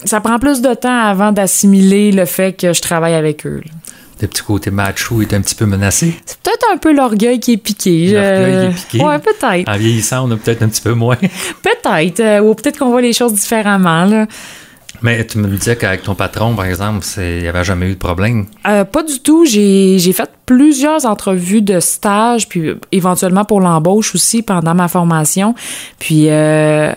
ça 0.05 0.21
prend 0.21 0.39
plus 0.39 0.61
de 0.61 0.75
temps 0.75 1.01
avant 1.01 1.33
d'assimiler 1.33 2.13
le 2.13 2.25
fait 2.25 2.53
que 2.53 2.73
je 2.73 2.81
travaille 2.81 3.15
avec 3.15 3.47
eux 3.47 3.63
le 4.23 4.29
petit 4.29 4.43
côté 4.43 4.71
macho 4.71 5.23
est 5.23 5.33
un 5.33 5.41
petit 5.41 5.55
peu 5.55 5.67
menacé? 5.67 6.15
C'est 6.27 6.39
peut-être 6.39 6.67
un 6.73 6.77
peu 6.77 6.93
l'orgueil 6.93 7.41
qui 7.41 7.53
est 7.53 7.57
piqué. 7.57 8.13
L'orgueil 8.13 8.67
est 8.67 8.75
piqué? 8.75 9.05
Ouais, 9.05 9.19
peut-être. 9.19 9.69
En 9.69 9.77
vieillissant, 9.77 10.29
on 10.29 10.33
a 10.33 10.37
peut-être 10.37 10.63
un 10.63 10.69
petit 10.69 10.83
peu 10.83 10.93
moins. 10.95 11.17
peut-être. 11.17 12.21
Euh, 12.21 12.41
ou 12.41 12.55
peut-être 12.55 12.79
qu'on 12.79 12.91
voit 12.91 13.01
les 13.01 13.13
choses 13.13 13.35
différemment. 13.35 14.05
Là. 14.05 14.27
Mais 15.03 15.25
tu 15.27 15.39
me 15.39 15.49
disais 15.57 15.77
qu'avec 15.77 16.03
ton 16.03 16.15
patron, 16.15 16.55
par 16.57 16.65
exemple, 16.65 17.07
il 17.19 17.41
n'y 17.41 17.49
avait 17.49 17.65
jamais 17.65 17.87
eu 17.87 17.95
de 17.95 17.99
problème. 17.99 18.47
Euh, 18.67 18.85
pas 18.85 19.03
du 19.03 19.21
tout. 19.21 19.45
J'ai 19.45 20.13
fait 20.13 20.31
plusieurs 20.45 21.07
entrevues 21.07 21.63
de 21.63 21.79
stage, 21.79 22.49
puis 22.49 22.73
éventuellement 22.91 23.45
pour 23.45 23.61
l'embauche 23.61 24.15
aussi 24.15 24.43
pendant 24.43 24.75
ma 24.75 24.89
formation. 24.89 25.55
Puis 25.99 26.31
euh, 26.31 26.93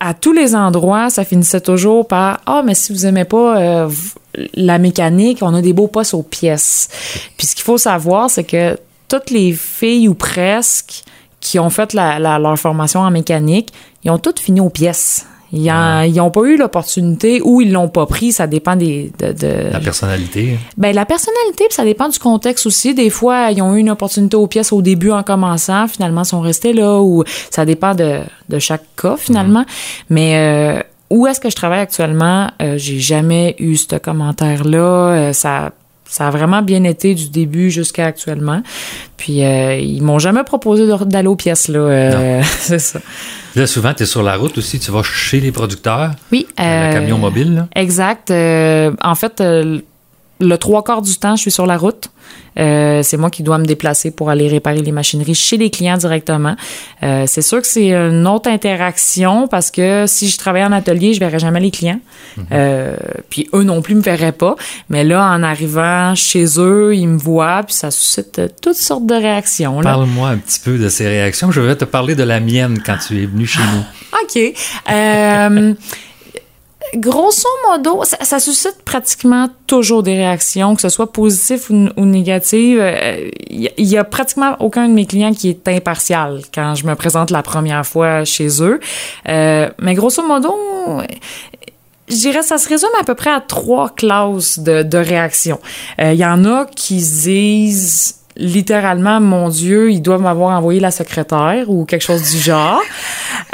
à 0.00 0.14
tous 0.14 0.32
les 0.32 0.54
endroits, 0.54 1.08
ça 1.08 1.24
finissait 1.24 1.60
toujours 1.60 2.06
par 2.06 2.40
Ah, 2.46 2.62
mais 2.64 2.74
si 2.74 2.92
vous 2.92 3.06
aimez 3.06 3.24
pas 3.24 3.58
euh, 3.58 3.90
la 4.54 4.78
mécanique, 4.78 5.38
on 5.40 5.54
a 5.54 5.62
des 5.62 5.72
beaux 5.72 5.88
postes 5.88 6.14
aux 6.14 6.22
pièces. 6.22 6.88
Puis 7.38 7.46
ce 7.46 7.54
qu'il 7.54 7.64
faut 7.64 7.78
savoir, 7.78 8.28
c'est 8.28 8.44
que 8.44 8.78
toutes 9.08 9.30
les 9.30 9.52
filles 9.52 10.08
ou 10.08 10.14
presque 10.14 11.04
qui 11.40 11.58
ont 11.58 11.70
fait 11.70 11.94
leur 11.94 12.58
formation 12.58 13.00
en 13.00 13.10
mécanique, 13.10 13.72
ils 14.04 14.10
ont 14.10 14.18
toutes 14.18 14.40
fini 14.40 14.60
aux 14.60 14.70
pièces. 14.70 15.26
Ils 15.52 16.14
n'ont 16.14 16.30
pas 16.30 16.42
eu 16.42 16.56
l'opportunité 16.56 17.40
ou 17.42 17.60
ils 17.60 17.72
l'ont 17.72 17.88
pas 17.88 18.06
pris. 18.06 18.32
Ça 18.32 18.46
dépend 18.46 18.76
des, 18.76 19.12
de, 19.18 19.32
de... 19.32 19.72
La 19.72 19.80
personnalité. 19.80 20.58
Ben, 20.76 20.94
la 20.94 21.06
personnalité, 21.06 21.64
puis 21.68 21.74
ça 21.74 21.84
dépend 21.84 22.08
du 22.08 22.18
contexte 22.18 22.66
aussi. 22.66 22.94
Des 22.94 23.10
fois, 23.10 23.50
ils 23.52 23.62
ont 23.62 23.74
eu 23.74 23.78
une 23.78 23.90
opportunité 23.90 24.36
aux 24.36 24.46
pièces 24.46 24.72
au 24.72 24.82
début 24.82 25.10
en 25.10 25.22
commençant. 25.22 25.86
Finalement, 25.88 26.22
ils 26.22 26.26
sont 26.26 26.40
restés 26.40 26.72
là 26.72 27.00
ou 27.00 27.24
ça 27.50 27.64
dépend 27.64 27.94
de, 27.94 28.20
de 28.48 28.58
chaque 28.58 28.84
cas, 29.00 29.16
finalement. 29.16 29.64
Mais, 30.10 30.36
euh, 30.36 30.82
où 31.10 31.26
est-ce 31.26 31.40
que 31.40 31.50
je 31.50 31.56
travaille 31.56 31.80
actuellement? 31.80 32.50
Euh, 32.60 32.78
j'ai 32.78 32.98
jamais 32.98 33.54
eu 33.58 33.76
ce 33.76 33.96
commentaire-là. 33.96 34.78
Euh, 34.78 35.32
ça 35.32 35.70
ça 36.08 36.28
a 36.28 36.30
vraiment 36.30 36.62
bien 36.62 36.84
été 36.84 37.14
du 37.14 37.28
début 37.28 37.70
jusqu'à 37.70 38.06
actuellement. 38.06 38.62
Puis 39.16 39.44
euh, 39.44 39.76
ils 39.76 40.02
m'ont 40.02 40.18
jamais 40.18 40.44
proposé 40.44 40.86
d'aller 41.06 41.28
aux 41.28 41.36
pièces 41.36 41.68
là. 41.68 41.78
Euh, 41.78 42.42
c'est 42.58 42.78
ça. 42.78 43.00
Là, 43.56 43.66
souvent, 43.66 43.94
tu 43.94 44.02
es 44.02 44.06
sur 44.06 44.22
la 44.22 44.36
route 44.36 44.58
aussi, 44.58 44.78
tu 44.78 44.90
vas 44.90 45.02
chez 45.02 45.40
les 45.40 45.50
producteurs. 45.50 46.10
Oui. 46.30 46.46
Euh, 46.60 46.88
le 46.88 46.92
camion 46.92 47.16
mobile. 47.16 47.54
Là. 47.54 47.68
Exact. 47.74 48.30
Euh, 48.30 48.92
en 49.02 49.14
fait, 49.14 49.40
euh, 49.40 49.80
le 50.40 50.58
trois 50.58 50.84
quarts 50.84 51.00
du 51.00 51.16
temps, 51.16 51.36
je 51.36 51.40
suis 51.40 51.50
sur 51.50 51.64
la 51.64 51.78
route. 51.78 52.10
Euh, 52.58 53.02
c'est 53.02 53.16
moi 53.16 53.30
qui 53.30 53.42
dois 53.42 53.58
me 53.58 53.64
déplacer 53.64 54.10
pour 54.10 54.30
aller 54.30 54.48
réparer 54.48 54.80
les 54.80 54.92
machineries 54.92 55.34
chez 55.34 55.56
les 55.56 55.70
clients 55.70 55.96
directement. 55.96 56.56
Euh, 57.02 57.24
c'est 57.26 57.42
sûr 57.42 57.60
que 57.60 57.66
c'est 57.66 57.92
une 57.92 58.26
autre 58.26 58.48
interaction 58.48 59.48
parce 59.48 59.70
que 59.70 60.04
si 60.06 60.28
je 60.28 60.38
travaillais 60.38 60.66
en 60.66 60.72
atelier, 60.72 61.14
je 61.14 61.20
verrais 61.20 61.38
jamais 61.38 61.60
les 61.60 61.70
clients. 61.70 62.00
Mm-hmm. 62.38 62.42
euh, 62.52 62.96
puis 63.30 63.48
eux 63.54 63.62
non 63.62 63.82
plus 63.82 63.94
me 63.94 64.02
verraient 64.02 64.32
pas. 64.32 64.56
Mais 64.88 65.04
là, 65.04 65.30
en 65.30 65.42
arrivant 65.42 66.14
chez 66.14 66.44
eux, 66.58 66.94
ils 66.94 67.08
me 67.08 67.18
voient, 67.18 67.62
puis 67.64 67.74
ça 67.74 67.90
suscite 67.90 68.40
toutes 68.60 68.76
sortes 68.76 69.06
de 69.06 69.14
réactions. 69.14 69.80
Parle-moi 69.80 70.30
un 70.30 70.38
petit 70.38 70.60
peu 70.60 70.78
de 70.78 70.88
ces 70.88 71.06
réactions. 71.08 71.50
Je 71.50 71.60
vais 71.60 71.76
te 71.76 71.84
parler 71.84 72.14
de 72.14 72.22
la 72.22 72.40
mienne 72.40 72.80
quand 72.84 72.96
tu 73.06 73.22
es 73.22 73.26
venu 73.26 73.46
chez 73.46 73.60
nous. 73.60 73.84
OK. 74.22 74.54
Grosso 76.96 77.48
modo, 77.68 78.02
ça, 78.04 78.40
suscite 78.40 78.82
pratiquement 78.84 79.48
toujours 79.66 80.02
des 80.02 80.14
réactions, 80.14 80.74
que 80.74 80.80
ce 80.80 80.88
soit 80.88 81.12
positives 81.12 81.66
ou, 81.70 81.88
ou 81.96 82.04
négatives. 82.06 82.78
Il 82.78 82.80
euh, 82.80 83.30
y, 83.50 83.84
y, 83.84 83.98
a 83.98 84.04
pratiquement 84.04 84.56
aucun 84.60 84.88
de 84.88 84.94
mes 84.94 85.04
clients 85.04 85.34
qui 85.34 85.50
est 85.50 85.68
impartial 85.68 86.40
quand 86.54 86.74
je 86.74 86.86
me 86.86 86.94
présente 86.94 87.30
la 87.30 87.42
première 87.42 87.84
fois 87.84 88.24
chez 88.24 88.62
eux. 88.62 88.80
Euh, 89.28 89.68
mais 89.78 89.94
grosso 89.94 90.26
modo, 90.26 90.54
je 92.08 92.14
dirais 92.14 92.42
ça 92.42 92.56
se 92.56 92.68
résume 92.68 92.88
à 92.98 93.04
peu 93.04 93.14
près 93.14 93.30
à 93.30 93.40
trois 93.40 93.90
classes 93.90 94.58
de, 94.58 94.82
de 94.82 94.98
réactions. 94.98 95.60
Il 95.98 96.04
euh, 96.04 96.12
y 96.14 96.24
en 96.24 96.44
a 96.44 96.64
qui 96.64 96.96
disent 96.96 98.14
littéralement, 98.36 99.20
mon 99.20 99.48
Dieu, 99.48 99.90
ils 99.90 100.02
doivent 100.02 100.22
m'avoir 100.22 100.56
envoyé 100.56 100.80
la 100.80 100.90
secrétaire 100.90 101.68
ou 101.70 101.84
quelque 101.84 102.02
chose 102.02 102.22
du 102.30 102.38
genre. 102.38 102.80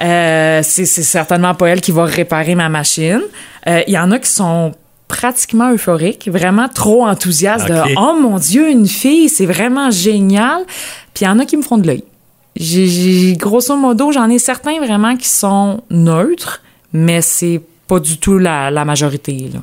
Euh, 0.01 0.61
c'est 0.63 0.87
certainement 0.87 1.55
pas 1.55 1.69
elle 1.69 1.81
qui 1.81 1.93
va 1.93 2.05
réparer 2.05 2.55
ma 2.55 2.69
machine. 2.69 3.23
Il 3.67 3.73
euh, 3.73 3.83
y 3.87 3.99
en 3.99 4.11
a 4.11 4.19
qui 4.19 4.31
sont 4.31 4.73
pratiquement 5.09 5.71
euphoriques, 5.71 6.29
vraiment 6.33 6.69
trop 6.69 7.07
enthousiastes 7.07 7.71
okay. 7.71 7.95
de 7.95 7.99
oh 7.99 8.19
mon 8.21 8.39
Dieu, 8.39 8.71
une 8.71 8.89
fille, 8.89 9.29
c'est 9.29 9.47
vraiment 9.47 9.91
génial. 9.91 10.65
Puis 11.15 11.25
il 11.25 11.29
y 11.29 11.29
en 11.29 11.39
a 11.39 11.45
qui 11.45 11.57
me 11.57 11.63
font 11.63 11.79
de 11.79 11.87
l'œil. 11.87 12.05
J'ai 12.57 13.35
grosso 13.35 13.77
modo, 13.77 14.13
j'en 14.13 14.29
ai 14.29 14.39
certains 14.39 14.79
vraiment 14.79 15.17
qui 15.17 15.29
sont 15.29 15.83
neutres, 15.91 16.63
mais 16.93 17.23
c'est 17.23 17.61
pas 17.87 17.99
du 17.99 18.19
tout 18.19 18.39
la, 18.39 18.71
la 18.71 18.85
majorité. 18.85 19.51
Là. 19.53 19.61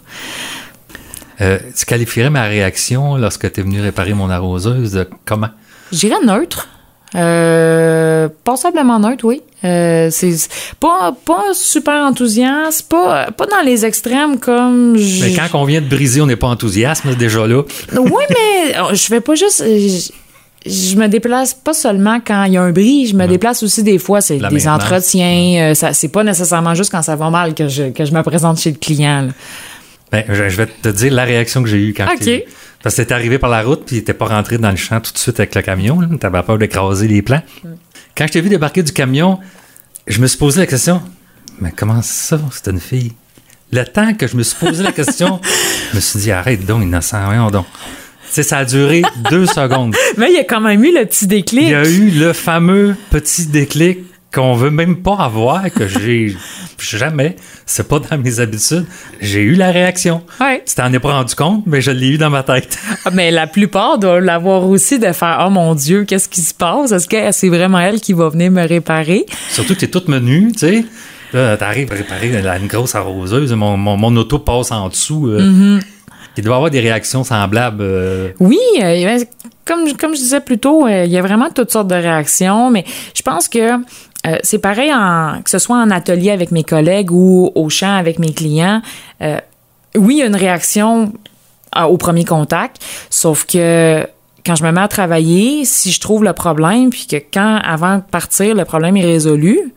Euh, 1.41 1.57
tu 1.75 1.85
qualifierais 1.85 2.29
ma 2.29 2.43
réaction 2.43 3.15
lorsque 3.15 3.51
tu 3.51 3.59
es 3.59 3.63
venu 3.63 3.81
réparer 3.81 4.13
mon 4.13 4.29
arroseuse 4.29 4.91
de 4.91 5.07
comment? 5.25 5.49
Je 5.91 5.99
dirais 5.99 6.23
neutre. 6.25 6.67
Euh, 7.15 8.29
passablement 8.43 8.99
neutre, 8.99 9.25
oui. 9.25 9.41
Euh, 9.63 10.09
c'est 10.11 10.35
pas, 10.79 11.15
pas 11.25 11.53
super 11.53 12.05
enthousiaste, 12.05 12.87
pas, 12.87 13.31
pas 13.31 13.45
dans 13.47 13.61
les 13.65 13.85
extrêmes 13.85 14.39
comme. 14.39 14.93
Mais 14.93 15.33
quand 15.33 15.57
on 15.57 15.65
vient 15.65 15.81
de 15.81 15.87
briser, 15.87 16.21
on 16.21 16.27
n'est 16.27 16.35
pas 16.35 16.47
enthousiaste, 16.47 17.07
déjà 17.17 17.47
là. 17.47 17.63
oui, 17.97 18.23
mais 18.29 18.95
je 18.95 19.03
fais 19.07 19.21
pas 19.21 19.35
juste. 19.35 19.63
Je, 19.65 20.11
je 20.65 20.95
me 20.97 21.07
déplace 21.07 21.53
pas 21.53 21.73
seulement 21.73 22.19
quand 22.25 22.43
il 22.43 22.53
y 22.53 22.57
a 22.57 22.61
un 22.61 22.71
bris, 22.71 23.07
je 23.07 23.15
me 23.15 23.21
ouais. 23.21 23.27
déplace 23.27 23.63
aussi 23.63 23.81
des 23.81 23.97
fois, 23.97 24.19
c'est 24.21 24.37
des 24.37 24.67
entretiens. 24.67 25.71
Euh, 25.71 25.73
ça, 25.73 25.93
c'est 25.93 26.09
pas 26.09 26.23
nécessairement 26.23 26.75
juste 26.75 26.91
quand 26.91 27.01
ça 27.01 27.15
va 27.15 27.29
mal 27.29 27.53
que 27.53 27.67
je, 27.67 27.89
que 27.91 28.03
je 28.03 28.11
me 28.13 28.21
présente 28.23 28.59
chez 28.59 28.71
le 28.71 28.77
client. 28.77 29.21
Là. 29.21 29.31
Ben, 30.11 30.23
je, 30.27 30.43
vais 30.43 30.65
te 30.65 30.89
dire 30.89 31.13
la 31.13 31.23
réaction 31.23 31.61
que 31.61 31.69
j'ai 31.69 31.87
eue 31.87 31.93
quand 31.93 32.07
okay. 32.13 32.45
Parce 32.81 32.95
que 32.95 33.01
t'es 33.01 33.13
arrivé 33.13 33.37
par 33.37 33.49
la 33.49 33.61
route, 33.61 33.83
puis 33.85 34.03
t'es 34.03 34.13
pas 34.13 34.27
rentré 34.27 34.57
dans 34.57 34.71
le 34.71 34.77
champ 34.77 35.01
tout 35.01 35.11
de 35.11 35.17
suite 35.17 35.39
avec 35.39 35.53
le 35.53 35.61
camion. 35.61 35.99
T'avais 36.17 36.41
peur 36.43 36.57
d'écraser 36.57 37.07
les 37.07 37.21
plants. 37.21 37.43
Mm. 37.63 37.69
Quand 38.15 38.27
je 38.27 38.33
t'ai 38.33 38.41
vu 38.41 38.49
débarquer 38.49 38.83
du 38.83 38.91
camion, 38.91 39.39
je 40.07 40.19
me 40.21 40.27
suis 40.27 40.37
posé 40.37 40.59
la 40.59 40.67
question 40.67 41.01
Mais 41.59 41.71
comment 41.75 42.01
ça, 42.01 42.39
c'est 42.51 42.71
une 42.71 42.79
fille? 42.79 43.13
Le 43.71 43.83
temps 43.83 44.13
que 44.13 44.27
je 44.27 44.35
me 44.35 44.43
suis 44.43 44.57
posé 44.57 44.81
la 44.81 44.91
question, 44.91 45.39
je 45.91 45.95
me 45.97 46.01
suis 46.01 46.19
dit 46.19 46.31
Arrête 46.31 46.65
donc, 46.65 46.83
innocent, 46.83 47.23
voyons 47.25 47.51
donc. 47.51 47.65
sais, 48.29 48.43
ça 48.43 48.59
a 48.59 48.65
duré 48.65 49.03
deux 49.29 49.45
secondes. 49.45 49.95
Mais 50.17 50.31
il 50.31 50.35
y 50.35 50.39
a 50.39 50.43
quand 50.43 50.61
même 50.61 50.83
eu 50.83 50.93
le 50.97 51.05
petit 51.05 51.27
déclic. 51.27 51.63
Il 51.63 51.69
y 51.69 51.75
a 51.75 51.87
eu 51.87 52.09
le 52.09 52.33
fameux 52.33 52.95
petit 53.11 53.45
déclic 53.45 53.99
qu'on 54.33 54.53
veut 54.53 54.71
même 54.71 54.97
pas 54.97 55.17
avoir, 55.17 55.69
que 55.71 55.87
j'ai 55.87 56.35
jamais, 56.81 57.35
c'est 57.65 57.87
pas 57.87 57.99
dans 57.99 58.17
mes 58.17 58.39
habitudes, 58.39 58.85
j'ai 59.19 59.41
eu 59.41 59.55
la 59.55 59.71
réaction. 59.71 60.21
Ouais. 60.39 60.63
Tu 60.65 60.75
t'en 60.75 60.91
es 60.91 60.99
pas 60.99 61.13
rendu 61.13 61.35
compte, 61.35 61.63
mais 61.65 61.81
je 61.81 61.91
l'ai 61.91 62.09
eu 62.09 62.17
dans 62.17 62.29
ma 62.29 62.43
tête. 62.43 62.77
mais 63.13 63.31
la 63.31 63.47
plupart 63.47 63.97
doivent 63.97 64.23
l'avoir 64.23 64.67
aussi 64.67 64.99
de 64.99 65.11
faire 65.11 65.43
Oh 65.45 65.49
mon 65.49 65.75
Dieu, 65.75 66.05
qu'est-ce 66.05 66.29
qui 66.29 66.41
se 66.41 66.53
passe? 66.53 66.91
Est-ce 66.91 67.07
que 67.07 67.31
c'est 67.31 67.49
vraiment 67.49 67.79
elle 67.79 67.99
qui 67.99 68.13
va 68.13 68.29
venir 68.29 68.51
me 68.51 68.67
réparer? 68.67 69.25
Surtout 69.51 69.75
que 69.75 69.79
t'es 69.79 69.87
toute 69.87 70.07
menue, 70.07 70.51
tu 70.53 70.59
sais. 70.59 70.85
Là, 71.33 71.57
t'arrives 71.57 71.91
à 71.91 71.95
réparer 71.95 72.31
une 72.59 72.67
grosse 72.67 72.95
arroseuse, 72.95 73.53
mon, 73.53 73.77
mon, 73.77 73.97
mon 73.97 74.15
auto 74.17 74.39
passe 74.39 74.71
en 74.71 74.89
dessous. 74.89 75.27
Euh, 75.27 75.41
mm 75.41 75.77
-hmm. 75.77 75.83
Il 76.37 76.43
doit 76.43 76.53
y 76.53 76.55
avoir 76.55 76.71
des 76.71 76.79
réactions 76.79 77.25
semblables. 77.25 77.83
Euh... 77.83 78.29
Oui, 78.39 78.59
euh, 78.81 79.19
comme, 79.65 79.91
comme 79.97 80.15
je 80.15 80.21
disais 80.21 80.39
plus 80.39 80.57
tôt, 80.57 80.87
euh, 80.87 81.03
il 81.03 81.11
y 81.11 81.17
a 81.17 81.21
vraiment 81.21 81.49
toutes 81.49 81.69
sortes 81.69 81.89
de 81.89 81.95
réactions, 81.95 82.71
mais 82.71 82.85
je 83.13 83.21
pense 83.21 83.49
que 83.49 83.73
euh, 84.29 84.37
c'est 84.43 84.59
pareil 84.59 84.91
en, 84.93 85.41
que 85.43 85.49
ce 85.49 85.59
soit 85.59 85.77
en 85.77 85.89
atelier 85.91 86.31
avec 86.31 86.51
mes 86.51 86.63
collègues 86.63 87.11
ou 87.11 87.51
au 87.55 87.69
champ 87.69 87.95
avec 87.95 88.19
mes 88.19 88.33
clients. 88.33 88.81
Euh, 89.21 89.39
oui, 89.95 90.15
il 90.15 90.19
y 90.19 90.21
a 90.21 90.25
une 90.25 90.35
réaction 90.35 91.13
au 91.75 91.97
premier 91.97 92.25
contact, 92.25 92.81
sauf 93.09 93.45
que 93.45 94.05
quand 94.45 94.55
je 94.55 94.63
me 94.63 94.71
mets 94.71 94.81
à 94.81 94.87
travailler, 94.87 95.65
si 95.65 95.91
je 95.91 95.99
trouve 95.99 96.23
le 96.23 96.33
problème, 96.33 96.89
puis 96.89 97.05
que 97.05 97.17
quand, 97.17 97.59
avant 97.63 97.97
de 97.97 98.01
partir, 98.01 98.55
le 98.55 98.65
problème 98.65 98.97
est 98.97 99.05
résolu, 99.05 99.71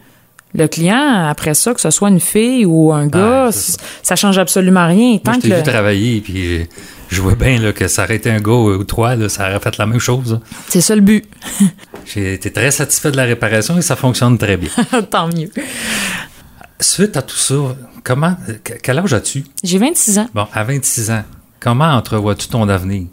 le 0.55 0.69
client, 0.69 1.27
après 1.29 1.55
ça, 1.55 1.75
que 1.75 1.81
ce 1.81 1.91
soit 1.91 2.09
une 2.09 2.21
fille 2.21 2.65
ou 2.65 2.93
un 2.93 3.07
gars, 3.07 3.47
ah, 3.47 3.53
ça. 3.53 3.79
ça 4.03 4.17
change 4.17 4.39
absolument 4.39 4.87
rien. 4.87 5.19
Tant 5.19 5.33
Moi, 5.33 5.41
je 5.43 5.49
t'ai 5.49 5.55
vu 5.55 5.61
le... 5.61 5.63
travailler, 5.63 6.21
puis 6.21 6.69
je 7.13 7.21
vois 7.21 7.35
bien 7.35 7.59
là, 7.61 7.73
que 7.73 7.89
ça 7.89 8.05
aurait 8.05 8.17
été 8.17 8.31
un 8.31 8.41
gars 8.41 8.53
ou 8.53 8.85
trois, 8.85 9.15
là, 9.17 9.29
ça 9.29 9.49
aurait 9.51 9.61
fait 9.61 9.77
la 9.77 9.87
même 9.87 9.99
chose. 9.99 10.41
C'est 10.69 10.81
ça 10.81 10.95
le 10.95 11.03
but. 11.03 11.25
J'ai 12.07 12.35
été 12.35 12.51
très 12.51 12.71
satisfait 12.71 13.11
de 13.11 13.17
la 13.17 13.25
réparation 13.25 13.77
et 13.77 13.83
ça 13.83 13.97
fonctionne 13.97 14.39
très 14.39 14.57
bien. 14.57 14.71
Tant 15.11 15.29
mieux. 15.29 15.51
Suite 16.81 17.17
à 17.17 17.23
tout 17.23 17.37
ça, 17.37 17.55
comment, 18.03 18.35
quel 18.83 18.99
âge 18.99 19.13
as-tu? 19.13 19.45
J'ai 19.63 19.79
26 19.79 20.19
ans. 20.19 20.29
Bon, 20.35 20.47
à 20.53 20.65
26 20.65 21.11
ans, 21.11 21.23
comment 21.61 21.93
entrevois-tu 21.93 22.49
ton 22.49 22.69
avenir? 22.69 23.07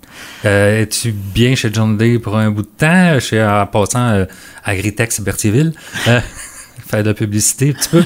Euh, 0.45 0.81
Es-tu 0.81 1.11
bien 1.11 1.53
chez 1.55 1.69
John 1.71 1.97
Day 1.97 2.19
pour 2.19 2.37
un 2.37 2.49
bout 2.51 2.63
de 2.63 2.67
temps, 2.67 3.19
chez, 3.19 3.43
en 3.43 3.67
passant 3.67 4.09
euh, 4.11 4.25
Agritex 4.63 5.19
Berthierville? 5.21 5.73
Euh, 6.07 6.21
faire 6.87 7.03
de 7.03 7.09
la 7.09 7.13
publicité 7.13 7.69
un 7.69 7.73
petit 7.73 7.89
peu. 7.89 8.03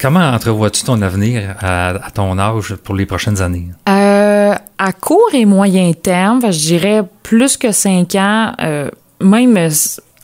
Comment 0.00 0.20
entrevois-tu 0.20 0.84
ton 0.84 1.02
avenir 1.02 1.56
à, 1.60 2.10
ton 2.14 2.38
âge 2.38 2.74
pour 2.76 2.94
les 2.94 3.06
prochaines 3.06 3.40
années? 3.40 3.68
Euh, 3.88 4.54
à 4.78 4.92
court 4.92 5.30
et 5.32 5.44
moyen 5.44 5.92
terme, 5.92 6.40
je 6.50 6.58
dirais 6.58 7.02
plus 7.22 7.56
que 7.56 7.72
cinq 7.72 8.14
ans, 8.14 8.52
euh, 8.60 8.90
même 9.20 9.56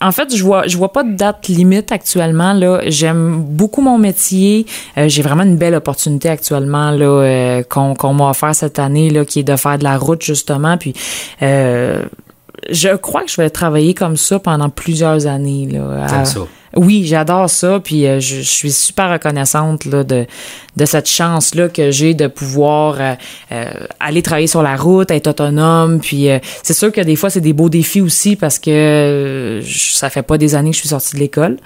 en 0.01 0.11
fait, 0.11 0.35
je 0.35 0.43
vois, 0.43 0.67
je 0.67 0.77
vois 0.77 0.91
pas 0.91 1.03
de 1.03 1.13
date 1.13 1.47
limite 1.47 1.91
actuellement. 1.91 2.53
Là, 2.53 2.81
j'aime 2.85 3.41
beaucoup 3.41 3.81
mon 3.81 3.97
métier. 3.97 4.65
Euh, 4.97 5.07
j'ai 5.07 5.21
vraiment 5.21 5.43
une 5.43 5.55
belle 5.55 5.73
opportunité 5.73 6.29
actuellement 6.29 6.91
là 6.91 7.05
euh, 7.05 7.63
qu'on 7.63 8.13
m'a 8.13 8.29
offert 8.29 8.53
cette 8.53 8.77
année 8.77 9.09
là, 9.09 9.23
qui 9.23 9.39
est 9.39 9.43
de 9.43 9.55
faire 9.55 9.77
de 9.77 9.83
la 9.83 9.97
route 9.97 10.21
justement. 10.21 10.77
Puis 10.77 10.93
je 12.69 12.95
crois 12.95 13.23
que 13.23 13.31
je 13.31 13.41
vais 13.41 13.49
travailler 13.49 13.93
comme 13.93 14.17
ça 14.17 14.39
pendant 14.39 14.69
plusieurs 14.69 15.27
années. 15.27 15.67
Là, 15.71 16.05
à, 16.05 16.25
ça? 16.25 16.41
Oui, 16.75 17.05
j'adore 17.05 17.49
ça, 17.49 17.79
puis 17.79 18.05
euh, 18.05 18.19
je, 18.19 18.37
je, 18.37 18.41
suis 18.41 18.71
super 18.71 19.09
reconnaissante 19.09 19.85
là, 19.85 20.03
de, 20.03 20.25
de 20.75 20.85
cette 20.85 21.07
chance-là 21.07 21.69
que 21.69 21.89
j'ai 21.89 22.13
de 22.13 22.27
pouvoir 22.27 22.97
euh, 22.99 23.13
euh, 23.53 23.65
aller 24.01 24.21
travailler 24.21 24.47
sur 24.47 24.61
la 24.61 24.75
route, 24.75 25.09
être 25.09 25.27
autonome, 25.27 26.01
puis 26.01 26.29
euh, 26.29 26.39
c'est 26.63 26.73
sûr 26.73 26.91
que 26.91 26.99
des 26.99 27.15
fois, 27.15 27.29
c'est 27.29 27.41
des 27.41 27.53
beaux 27.53 27.69
défis 27.69 28.01
aussi 28.01 28.35
parce 28.35 28.59
que 28.59 29.61
ça 29.65 30.09
fait 30.09 30.21
pas 30.21 30.37
des 30.37 30.55
années 30.55 30.71
que 30.71 30.75
je 30.75 30.81
suis 30.81 30.89
sortie 30.89 31.15
de 31.15 31.21
l'école. 31.21 31.57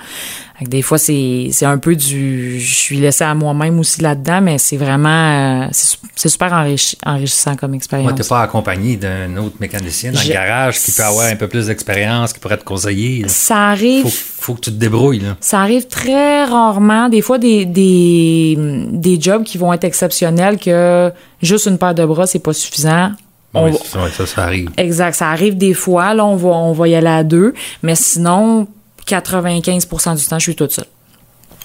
Des 0.68 0.82
fois, 0.82 0.98
c'est 0.98 1.52
un 1.64 1.78
peu 1.78 1.96
du... 1.96 2.60
Je 2.60 2.76
suis 2.76 2.98
laissée 2.98 3.24
à 3.24 3.34
moi-même 3.34 3.80
aussi 3.80 4.02
là-dedans, 4.02 4.42
mais 4.42 4.58
c'est 4.58 4.76
vraiment... 4.76 5.66
Euh, 5.66 5.68
c'est 6.16 6.28
super 6.28 6.52
enrichissant 6.54 7.56
comme 7.56 7.74
expérience. 7.76 8.10
Moi, 8.10 8.18
t'es 8.18 8.28
pas 8.28 8.42
accompagné 8.42 8.98
d'un 8.98 9.38
autre 9.38 9.56
mécanicien 9.60 10.12
dans 10.12 10.20
le 10.22 10.28
garage 10.28 10.80
qui 10.80 10.92
peut 10.92 11.04
avoir 11.04 11.28
un 11.28 11.36
peu 11.38 11.48
plus 11.48 11.68
d'expérience, 11.68 12.34
qui 12.34 12.40
pourrait 12.40 12.58
te 12.58 12.66
conseiller. 12.66 13.24
Ça 13.28 13.70
arrive... 13.70 14.04
Faut, 14.04 14.10
faut, 14.10 14.54
que 14.56 14.62
tu 14.62 14.72
te 14.72 14.76
débrouilles. 14.76 15.20
Là. 15.20 15.38
Ça 15.40 15.62
arrive 15.62 15.88
très 15.88 16.44
rarement. 16.44 17.08
Des 17.08 17.22
fois, 17.22 17.38
des, 17.38 17.66
des, 17.66 18.58
des 18.92 19.22
jobs 19.22 19.44
qui 19.44 19.58
vont 19.58 19.72
être 19.72 19.86
exceptionnels 19.86 20.58
que 20.58 21.12
juste 21.42 21.68
une 21.68 21.78
paire 21.78 21.96
de 21.96 22.06
bras, 22.06 22.28
c'est 22.28 22.40
pas 22.40 22.54
suffisant. 22.54 23.12
oui, 23.54 23.72
ça, 24.16 24.26
ça 24.26 24.44
arrive. 24.44 24.70
Exact, 24.76 25.14
ça 25.16 25.30
arrive 25.30 25.58
des 25.58 25.74
fois. 25.74 26.14
Là, 26.14 26.26
on 26.26 26.36
va, 26.36 26.50
on 26.50 26.74
va 26.74 26.88
y 26.90 26.96
aller 26.96 27.08
à 27.08 27.24
deux. 27.24 27.54
Mais 27.82 27.96
sinon, 27.96 28.68
95% 29.10 30.18
du 30.18 30.26
temps, 30.26 30.40
je 30.40 30.44
suis 30.44 30.56
toute 30.56 30.72
seule. 30.72 30.86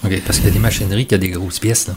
OK, 0.03 0.21
parce 0.25 0.37
qu'il 0.37 0.47
y 0.47 0.51
a 0.51 0.53
des 0.53 0.59
machineries 0.59 1.05
qui 1.05 1.15
ont 1.15 1.19
des 1.19 1.29
grosses 1.29 1.59
pièces. 1.59 1.87
Là. 1.87 1.93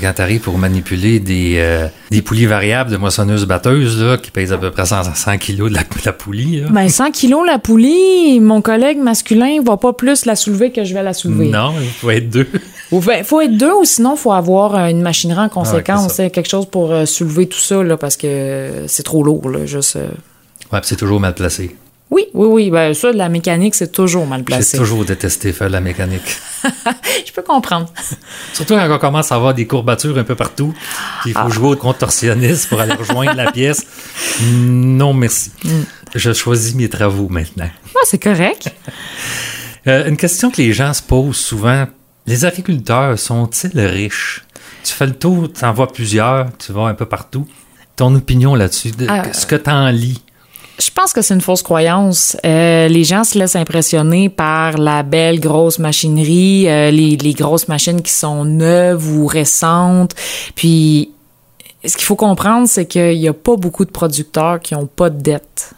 Quand 0.00 0.12
tu 0.16 0.22
arrives 0.22 0.40
pour 0.40 0.58
manipuler 0.58 1.20
des, 1.20 1.54
euh, 1.58 1.86
des 2.10 2.20
poulies 2.20 2.46
variables 2.46 2.90
de 2.90 2.96
moissonneuses-batteuses 2.96 4.18
qui 4.22 4.30
pèsent 4.30 4.52
à 4.52 4.58
peu 4.58 4.70
près 4.70 4.86
100, 4.86 5.14
100 5.14 5.38
kilos 5.38 5.70
de 5.70 5.76
la, 6.04 6.12
poulie. 6.12 6.60
Là. 6.60 6.68
Ben 6.70 6.88
100 6.88 7.12
kilos 7.12 7.46
la 7.46 7.58
poulie, 7.58 8.40
mon 8.40 8.60
collègue 8.60 8.98
masculin 8.98 9.62
va 9.64 9.76
pas 9.76 9.92
plus 9.92 10.26
la 10.26 10.36
soulever 10.36 10.72
que 10.72 10.84
je 10.84 10.92
vais 10.92 11.02
la 11.02 11.14
soulever. 11.14 11.48
Non, 11.48 11.74
il 11.80 11.88
faut 11.88 12.10
être 12.10 12.28
deux. 12.28 12.48
Il 12.92 13.24
faut 13.24 13.40
être 13.40 13.56
deux 13.56 13.72
ou 13.72 13.84
sinon 13.84 14.14
il 14.16 14.18
faut 14.18 14.32
avoir 14.32 14.74
une 14.88 15.00
machinerie 15.00 15.44
en 15.44 15.48
conséquence, 15.48 16.16
quelque 16.16 16.48
chose 16.48 16.66
pour 16.66 16.92
euh, 16.92 17.06
soulever 17.06 17.46
tout 17.46 17.60
ça 17.60 17.82
là, 17.82 17.96
parce 17.96 18.16
que 18.16 18.84
c'est 18.88 19.04
trop 19.04 19.22
lourd. 19.22 19.48
Là, 19.48 19.64
juste, 19.64 19.96
euh. 19.96 20.08
Ouais, 20.72 20.80
c'est 20.82 20.96
toujours 20.96 21.20
mal 21.20 21.34
placé. 21.34 21.76
Oui, 22.10 22.26
oui, 22.34 22.48
oui. 22.50 22.70
Ben, 22.70 22.92
ça, 22.92 23.12
de 23.12 23.18
la 23.18 23.28
mécanique, 23.28 23.74
c'est 23.74 23.92
toujours 23.92 24.26
mal 24.26 24.42
placé. 24.42 24.76
J'ai 24.76 24.78
toujours 24.78 25.04
détesté 25.04 25.52
faire 25.52 25.68
de 25.68 25.72
la 25.72 25.80
mécanique. 25.80 26.36
je 27.26 27.32
peux 27.32 27.42
comprendre. 27.42 27.92
Surtout 28.52 28.74
quand 28.74 28.90
on 28.90 28.98
commence 28.98 29.30
à 29.30 29.36
avoir 29.36 29.54
des 29.54 29.66
courbatures 29.66 30.18
un 30.18 30.24
peu 30.24 30.34
partout, 30.34 30.74
il 31.24 31.32
faut 31.32 31.40
ah. 31.44 31.48
jouer 31.48 31.70
au 31.70 31.76
contorsionniste 31.76 32.68
pour 32.68 32.80
aller 32.80 32.94
rejoindre 32.94 33.34
la 33.34 33.52
pièce. 33.52 33.86
Non, 34.42 35.14
merci. 35.14 35.52
Mm. 35.64 35.70
Je 36.14 36.32
choisis 36.32 36.74
mes 36.74 36.88
travaux 36.88 37.28
maintenant. 37.28 37.70
Ah, 37.94 38.00
c'est 38.04 38.22
correct. 38.22 38.72
Euh, 39.86 40.06
une 40.10 40.18
question 40.18 40.50
que 40.50 40.58
les 40.58 40.74
gens 40.74 40.92
se 40.92 41.00
posent 41.02 41.38
souvent 41.38 41.86
les 42.26 42.44
agriculteurs 42.44 43.18
sont-ils 43.18 43.80
riches? 43.80 44.44
Tu 44.84 44.92
fais 44.92 45.06
le 45.06 45.14
tour, 45.14 45.52
tu 45.52 45.64
en 45.64 45.72
vois 45.72 45.88
plusieurs, 45.92 46.56
tu 46.58 46.72
vas 46.72 46.82
un 46.82 46.94
peu 46.94 47.06
partout. 47.06 47.46
Ton 47.96 48.14
opinion 48.14 48.54
là-dessus, 48.54 48.92
euh, 49.00 49.32
ce 49.32 49.46
que 49.46 49.56
tu 49.56 49.68
en 49.68 49.88
lis? 49.88 50.22
Je 50.80 50.90
pense 50.90 51.12
que 51.12 51.20
c'est 51.20 51.34
une 51.34 51.42
fausse 51.42 51.62
croyance. 51.62 52.36
Euh, 52.46 52.88
les 52.88 53.04
gens 53.04 53.22
se 53.24 53.38
laissent 53.38 53.56
impressionner 53.56 54.30
par 54.30 54.78
la 54.78 55.02
belle 55.02 55.38
grosse 55.38 55.78
machinerie, 55.78 56.68
euh, 56.68 56.90
les, 56.90 57.16
les, 57.16 57.34
grosses 57.34 57.68
machines 57.68 58.00
qui 58.00 58.12
sont 58.12 58.46
neuves 58.46 59.06
ou 59.14 59.26
récentes. 59.26 60.14
Puis, 60.54 61.10
ce 61.84 61.96
qu'il 61.96 62.04
faut 62.04 62.16
comprendre, 62.16 62.66
c'est 62.66 62.86
qu'il 62.86 63.18
n'y 63.18 63.28
a 63.28 63.34
pas 63.34 63.56
beaucoup 63.56 63.84
de 63.84 63.90
producteurs 63.90 64.60
qui 64.60 64.74
n'ont 64.74 64.86
pas 64.86 65.10
de 65.10 65.20
dette. 65.20 65.74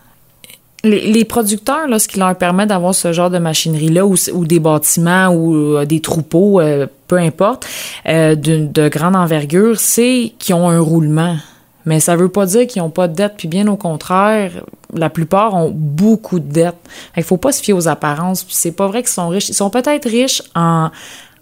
Les, 0.85 1.13
les, 1.13 1.25
producteurs, 1.25 1.89
là, 1.89 1.99
ce 1.99 2.07
qui 2.07 2.21
leur 2.21 2.37
permet 2.37 2.67
d'avoir 2.67 2.95
ce 2.95 3.13
genre 3.13 3.31
de 3.31 3.39
machinerie-là, 3.39 4.07
ou, 4.07 4.47
des 4.47 4.61
bâtiments, 4.61 5.29
ou 5.29 5.55
euh, 5.55 5.85
des 5.85 6.01
troupeaux, 6.01 6.61
peu 7.09 7.17
importe, 7.19 7.67
de, 8.07 8.35
de 8.35 8.89
grande 8.89 9.17
envergure, 9.17 9.81
c'est 9.81 10.33
qu'ils 10.39 10.55
ont 10.55 10.69
un 10.69 10.81
roulement. 10.81 11.37
Mais 11.85 12.01
ça 12.01 12.17
veut 12.17 12.29
pas 12.29 12.47
dire 12.47 12.67
qu'ils 12.67 12.83
n'ont 12.83 12.91
pas 12.91 13.09
de 13.09 13.15
dette, 13.15 13.35
puis 13.37 13.49
bien 13.49 13.67
au 13.69 13.77
contraire, 13.77 14.65
la 14.95 15.11
plupart 15.11 15.55
ont 15.55 15.73
beaucoup 15.75 16.39
de 16.39 16.51
dettes. 16.51 16.77
Il 17.17 17.23
faut 17.23 17.37
pas 17.37 17.53
se 17.53 17.63
fier 17.63 17.73
aux 17.73 17.89
apparences, 17.89 18.45
puis 18.45 18.55
c'est 18.55 18.73
pas 18.73 18.87
vrai 18.87 19.03
qu'ils 19.03 19.13
sont 19.13 19.29
riches. 19.29 19.49
Ils 19.49 19.55
sont 19.55 19.71
peut-être 19.71 20.09
riches 20.09 20.43
en, 20.55 20.91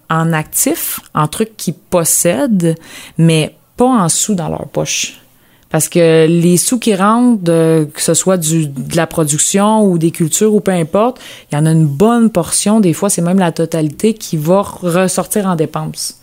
en 0.09 0.33
actifs, 0.33 1.01
en 1.15 1.29
trucs 1.29 1.57
qu'ils 1.57 1.75
possèdent, 1.75 2.77
mais 3.19 3.55
pas 3.77 3.87
en 3.87 4.09
sous 4.09 4.35
dans 4.35 4.49
leur 4.49 4.69
poche. 4.69 5.21
Parce 5.71 5.89
que 5.89 6.27
les 6.27 6.57
sous 6.57 6.81
qui 6.81 6.97
rentrent, 6.97 7.45
que 7.45 8.03
ce 8.03 8.15
soit 8.15 8.37
du, 8.37 8.67
de 8.67 8.97
la 8.97 9.07
production 9.07 9.85
ou 9.85 9.99
des 9.99 10.11
cultures 10.11 10.53
ou 10.53 10.61
peu 10.61 10.73
importe, 10.73 11.21
il 11.51 11.55
y 11.55 11.59
en 11.59 11.65
a 11.65 11.71
une 11.71 11.87
bonne 11.87 12.31
portion, 12.31 12.81
des 12.81 12.93
fois 12.93 13.09
c'est 13.09 13.23
même 13.23 13.39
la 13.39 13.53
totalité, 13.53 14.15
qui 14.15 14.37
va 14.37 14.63
ressortir 14.63 15.47
en 15.47 15.55
dépenses. 15.55 16.21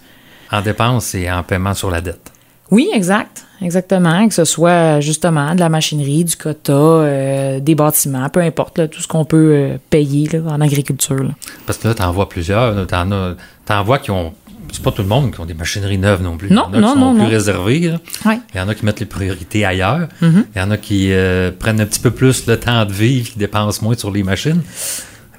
En 0.52 0.62
dépenses 0.62 1.16
et 1.16 1.32
en 1.32 1.44
paiement 1.44 1.74
sur 1.74 1.90
la 1.90 2.02
dette. 2.02 2.32
Oui, 2.72 2.90
exact. 2.94 3.46
Exactement, 3.62 4.28
que 4.28 4.34
ce 4.34 4.46
soit 4.46 5.00
justement 5.00 5.56
de 5.56 5.60
la 5.60 5.70
machinerie, 5.70 6.24
du 6.24 6.36
quota, 6.36 6.74
euh, 6.74 7.60
des 7.60 7.76
bâtiments, 7.76 8.30
peu 8.30 8.42
importe, 8.42 8.90
tout 8.90 9.02
ce 9.02 9.08
qu'on 9.08 9.26
peut 9.26 9.52
euh, 9.54 9.78
payer 9.90 10.30
en 10.48 10.62
agriculture. 10.62 11.32
Parce 11.66 11.80
que 11.80 11.88
là, 11.88 11.96
tu 11.96 12.04
en 12.04 12.12
vois 12.12 12.30
plusieurs. 12.30 12.86
Tu 12.88 12.94
en, 12.96 13.84
vois 13.84 14.00
qui 14.00 14.12
ont. 14.12 14.34
C'est 14.72 14.84
pas 14.84 14.92
tout 14.92 15.02
le 15.02 15.08
monde 15.08 15.34
qui 15.34 15.40
ont 15.40 15.46
des 15.46 15.54
machineries 15.54 15.98
neuves 15.98 16.22
non 16.22 16.36
plus. 16.36 16.52
Non, 16.52 16.66
Il 16.74 16.82
y 16.82 16.84
en 16.84 16.90
a 16.90 16.94
qui 16.94 17.00
sont 17.00 17.16
plus 17.16 17.26
réservés. 17.26 17.94
Il 18.26 18.58
y 18.58 18.60
en 18.60 18.68
a 18.68 18.76
qui 18.76 18.86
mettent 18.86 19.00
les 19.00 19.06
priorités 19.06 19.66
ailleurs. 19.66 20.10
Mm-hmm. 20.22 20.44
Il 20.56 20.60
y 20.60 20.62
en 20.62 20.72
a 20.72 20.78
qui 20.78 21.14
euh, 21.14 21.52
prennent 21.58 21.80
un 21.80 21.86
petit 21.86 22.02
peu 22.02 22.12
plus 22.12 22.46
le 22.48 22.60
temps 22.60 22.86
de 22.86 22.92
vivre, 22.92 23.30
qui 23.30 23.40
dépensent 23.40 23.82
moins 23.82 23.96
sur 23.96 24.12
les 24.12 24.24
machines. 24.24 24.62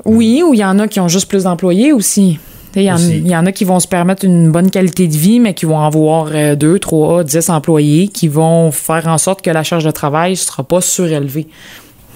Oui, 0.06 0.42
ou 0.42 0.54
il 0.54 0.60
y 0.60 0.64
en 0.64 0.78
a 0.78 0.88
qui 0.88 0.98
ont 0.98 1.08
juste 1.08 1.28
plus 1.28 1.44
d'employés 1.44 1.92
aussi. 1.92 2.38
Il 2.76 2.82
y, 2.82 3.36
en 3.36 3.46
a 3.46 3.52
qui 3.52 3.64
vont 3.64 3.80
se 3.80 3.88
permettre 3.88 4.24
une 4.24 4.52
bonne 4.52 4.70
qualité 4.70 5.08
de 5.08 5.16
vie, 5.16 5.40
mais 5.40 5.54
qui 5.54 5.64
vont 5.64 5.80
avoir 5.80 6.28
euh, 6.32 6.54
deux, 6.54 6.78
trois, 6.78 7.24
dix 7.24 7.48
employés 7.48 8.08
qui 8.08 8.28
vont 8.28 8.70
faire 8.70 9.08
en 9.08 9.18
sorte 9.18 9.42
que 9.42 9.50
la 9.50 9.62
charge 9.62 9.84
de 9.84 9.90
travail 9.90 10.32
ne 10.32 10.36
sera 10.36 10.62
pas 10.62 10.80
surélevée. 10.80 11.46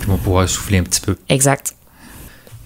Ils 0.02 0.06
vont 0.06 0.18
pouvoir 0.18 0.48
souffler 0.48 0.78
un 0.78 0.82
petit 0.82 1.00
peu. 1.00 1.16
Exact. 1.28 1.74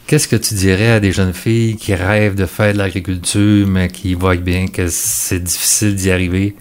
Qu'est-ce 0.06 0.28
que 0.28 0.36
tu 0.36 0.54
dirais 0.54 0.92
à 0.92 1.00
des 1.00 1.10
jeunes 1.12 1.32
filles 1.32 1.76
qui 1.76 1.94
rêvent 1.94 2.36
de 2.36 2.46
faire 2.46 2.72
de 2.72 2.78
l'agriculture, 2.78 3.66
mais 3.66 3.88
qui 3.88 4.14
voient 4.14 4.36
bien 4.36 4.68
que 4.68 4.86
c'est 4.88 5.40
difficile 5.40 5.94
d'y 5.96 6.10
arriver? 6.10 6.54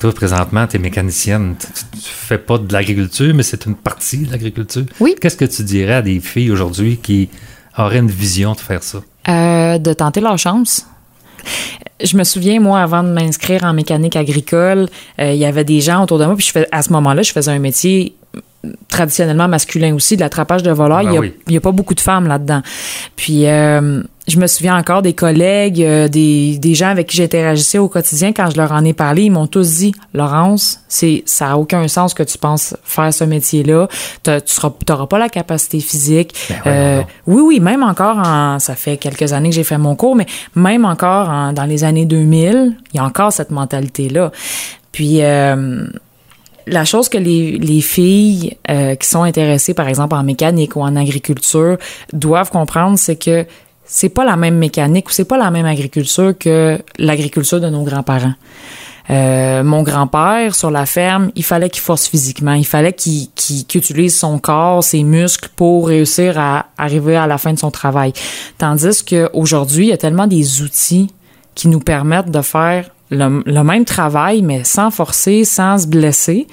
Toi, 0.00 0.12
présentement, 0.12 0.66
tu 0.66 0.76
es 0.76 0.78
mécanicienne. 0.80 1.54
Tu, 1.60 1.66
ne 1.96 2.00
fais 2.02 2.38
pas 2.38 2.58
de 2.58 2.72
l'agriculture, 2.72 3.32
mais 3.34 3.44
c'est 3.44 3.66
une 3.66 3.76
partie 3.76 4.18
de 4.18 4.32
l'agriculture. 4.32 4.84
Oui. 4.98 5.14
Qu'est-ce 5.20 5.36
que 5.36 5.44
tu 5.44 5.62
dirais 5.62 5.94
à 5.94 6.02
des 6.02 6.18
filles 6.18 6.50
aujourd'hui 6.50 6.98
qui 7.00 7.28
auraient 7.76 7.98
une 7.98 8.10
vision 8.10 8.52
de 8.52 8.60
faire 8.60 8.82
ça? 8.82 8.98
Euh, 9.28 9.78
de 9.78 9.92
tenter 9.92 10.20
leur 10.20 10.38
chance. 10.38 10.86
Je 12.02 12.16
me 12.16 12.24
souviens, 12.24 12.60
moi, 12.60 12.80
avant 12.80 13.02
de 13.02 13.08
m'inscrire 13.08 13.64
en 13.64 13.72
mécanique 13.72 14.16
agricole, 14.16 14.88
euh, 15.20 15.32
il 15.32 15.38
y 15.38 15.44
avait 15.44 15.64
des 15.64 15.80
gens 15.80 16.02
autour 16.02 16.18
de 16.18 16.26
moi, 16.26 16.36
puis 16.36 16.52
à 16.70 16.82
ce 16.82 16.92
moment-là, 16.92 17.22
je 17.22 17.32
faisais 17.32 17.50
un 17.50 17.58
métier 17.58 18.14
traditionnellement 18.88 19.48
masculin 19.48 19.94
aussi, 19.94 20.16
de 20.16 20.20
l'attrapage 20.20 20.62
de 20.62 20.70
volailles. 20.70 21.06
Ben 21.06 21.32
il 21.46 21.50
n'y 21.50 21.56
a, 21.56 21.60
pas 21.60 21.72
beaucoup 21.72 21.94
de 21.94 22.00
femmes 22.00 22.28
là-dedans. 22.28 22.62
Puis, 23.16 23.46
euh, 23.46 24.02
je 24.28 24.38
me 24.38 24.46
souviens 24.46 24.76
encore 24.76 25.02
des 25.02 25.14
collègues, 25.14 25.82
euh, 25.82 26.06
des, 26.06 26.58
des 26.58 26.74
gens 26.74 26.88
avec 26.88 27.08
qui 27.08 27.16
j'interagissais 27.16 27.78
au 27.78 27.88
quotidien, 27.88 28.32
quand 28.32 28.50
je 28.50 28.56
leur 28.56 28.70
en 28.70 28.84
ai 28.84 28.92
parlé, 28.92 29.24
ils 29.24 29.30
m'ont 29.30 29.48
tous 29.48 29.78
dit, 29.78 29.92
Laurence, 30.14 30.80
c'est 30.86 31.24
ça 31.26 31.52
a 31.52 31.56
aucun 31.56 31.88
sens 31.88 32.14
que 32.14 32.22
tu 32.22 32.38
penses 32.38 32.76
faire 32.84 33.12
ce 33.12 33.24
métier-là. 33.24 33.88
Tu 34.22 34.30
n'auras 34.88 35.06
pas 35.06 35.18
la 35.18 35.28
capacité 35.28 35.80
physique. 35.80 36.34
Ben 36.64 36.70
euh, 36.70 37.02
oui, 37.26 37.42
oui, 37.44 37.60
même 37.60 37.82
encore, 37.82 38.18
en, 38.18 38.60
ça 38.60 38.76
fait 38.76 38.96
quelques 38.96 39.32
années 39.32 39.50
que 39.50 39.56
j'ai 39.56 39.64
fait 39.64 39.78
mon 39.78 39.96
cours, 39.96 40.14
mais 40.14 40.26
même 40.54 40.84
encore 40.84 41.28
en, 41.28 41.52
dans 41.52 41.64
les 41.64 41.82
années 41.82 42.06
2000, 42.06 42.76
il 42.92 42.96
y 42.96 43.00
a 43.00 43.04
encore 43.04 43.32
cette 43.32 43.50
mentalité-là. 43.50 44.30
Puis... 44.92 45.22
Euh, 45.22 45.86
la 46.66 46.84
chose 46.84 47.08
que 47.08 47.18
les, 47.18 47.58
les 47.58 47.80
filles 47.80 48.56
euh, 48.70 48.94
qui 48.94 49.08
sont 49.08 49.22
intéressées, 49.22 49.74
par 49.74 49.88
exemple, 49.88 50.14
en 50.14 50.22
mécanique 50.22 50.76
ou 50.76 50.80
en 50.80 50.96
agriculture, 50.96 51.76
doivent 52.12 52.50
comprendre, 52.50 52.98
c'est 52.98 53.16
que 53.16 53.46
c'est 53.84 54.08
pas 54.08 54.24
la 54.24 54.36
même 54.36 54.56
mécanique 54.56 55.08
ou 55.08 55.12
c'est 55.12 55.26
pas 55.26 55.38
la 55.38 55.50
même 55.50 55.66
agriculture 55.66 56.34
que 56.38 56.78
l'agriculture 56.98 57.60
de 57.60 57.68
nos 57.68 57.82
grands-parents. 57.82 58.34
Euh, 59.10 59.62
mon 59.64 59.82
grand-père, 59.82 60.54
sur 60.54 60.70
la 60.70 60.86
ferme, 60.86 61.30
il 61.34 61.44
fallait 61.44 61.68
qu'il 61.68 61.82
force 61.82 62.06
physiquement. 62.06 62.54
Il 62.54 62.66
fallait 62.66 62.92
qu'il 62.92 63.28
utilise 63.74 64.16
son 64.16 64.38
corps, 64.38 64.84
ses 64.84 65.02
muscles 65.02 65.48
pour 65.56 65.88
réussir 65.88 66.38
à 66.38 66.66
arriver 66.78 67.16
à 67.16 67.26
la 67.26 67.38
fin 67.38 67.52
de 67.52 67.58
son 67.58 67.70
travail. 67.70 68.12
Tandis 68.58 69.04
qu'aujourd'hui, 69.04 69.86
il 69.86 69.90
y 69.90 69.92
a 69.92 69.98
tellement 69.98 70.26
des 70.26 70.62
outils 70.62 71.10
qui 71.54 71.68
nous 71.68 71.80
permettent 71.80 72.30
de 72.30 72.42
faire 72.42 72.90
le, 73.12 73.62
même 73.62 73.84
travail, 73.84 74.42
mais 74.42 74.64
sans 74.64 74.90
forcer, 74.90 75.44
sans 75.44 75.78
se 75.78 75.86
blesser, 75.86 76.46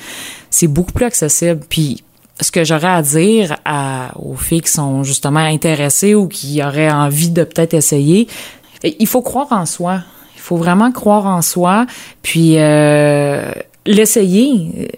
c'est 0.50 0.68
beaucoup 0.68 0.92
plus 0.92 1.06
accessible. 1.06 1.62
Puis 1.70 2.04
ce 2.42 2.52
que 2.52 2.64
j'aurais 2.64 2.88
à 2.88 3.02
dire 3.02 3.58
à, 3.66 4.12
aux 4.18 4.36
filles 4.36 4.62
qui 4.62 4.72
sont 4.72 5.04
justement 5.04 5.40
intéressées 5.40 6.16
ou 6.16 6.28
qui 6.28 6.62
auraient 6.64 6.92
envie 6.92 7.30
de 7.30 7.44
peut-être 7.44 7.74
essayer, 7.74 8.28
il 8.84 9.08
faut 9.08 9.22
croire 9.22 9.52
en 9.52 9.66
soi. 9.66 10.02
Il 10.36 10.42
faut 10.42 10.58
vraiment 10.58 10.92
croire 10.92 11.26
en 11.26 11.42
soi, 11.42 11.86
puis 12.22 12.56
euh, 12.58 13.52
l'essayer. 13.86 14.90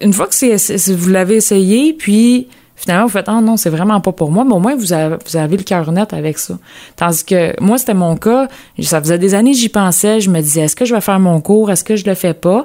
Une 0.00 0.12
fois 0.12 0.26
que 0.26 0.34
c'est, 0.34 0.90
vous 0.92 1.08
l'avez 1.08 1.36
essayé, 1.36 1.92
puis 1.92 2.48
finalement, 2.76 3.04
vous 3.06 3.10
faites, 3.12 3.28
ah 3.28 3.40
non, 3.40 3.56
c'est 3.56 3.70
vraiment 3.70 4.00
pas 4.00 4.12
pour 4.12 4.30
moi, 4.30 4.44
mais 4.44 4.52
au 4.54 4.58
moins, 4.60 4.76
vous 4.76 4.92
avez, 4.92 5.16
vous 5.26 5.36
avez 5.36 5.56
le 5.56 5.62
cœur 5.64 5.90
net 5.92 6.12
avec 6.12 6.38
ça. 6.38 6.58
Tandis 6.94 7.24
que 7.24 7.60
moi, 7.60 7.78
c'était 7.78 7.94
mon 7.94 8.16
cas. 8.16 8.48
Ça 8.80 9.00
faisait 9.00 9.18
des 9.18 9.34
années 9.34 9.54
j'y 9.54 9.68
pensais. 9.70 10.20
Je 10.20 10.30
me 10.30 10.40
disais, 10.40 10.60
est-ce 10.62 10.76
que 10.76 10.84
je 10.84 10.94
vais 10.94 11.00
faire 11.00 11.18
mon 11.18 11.40
cours? 11.40 11.70
Est-ce 11.70 11.82
que 11.84 11.96
je 11.96 12.04
le 12.04 12.14
fais 12.14 12.34
pas? 12.34 12.64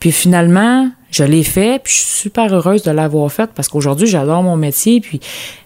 Puis 0.00 0.12
finalement, 0.12 0.88
je 1.10 1.24
l'ai 1.24 1.42
fait, 1.42 1.82
puis 1.82 1.92
je 1.92 1.98
suis 1.98 2.08
super 2.20 2.52
heureuse 2.54 2.82
de 2.82 2.90
l'avoir 2.90 3.30
fait 3.32 3.50
parce 3.54 3.68
qu'aujourd'hui, 3.68 4.06
j'adore 4.06 4.42
mon 4.42 4.56
métier, 4.56 5.00
puis 5.00 5.20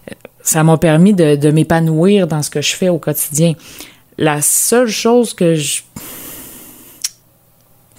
euh, 0.09 0.13
ça 0.41 0.63
m'a 0.63 0.77
permis 0.77 1.13
de, 1.13 1.35
de 1.35 1.51
m'épanouir 1.51 2.27
dans 2.27 2.41
ce 2.41 2.49
que 2.49 2.61
je 2.61 2.75
fais 2.75 2.89
au 2.89 2.97
quotidien. 2.97 3.53
La 4.17 4.41
seule 4.41 4.87
chose 4.87 5.33
que 5.33 5.53
je 5.55 5.81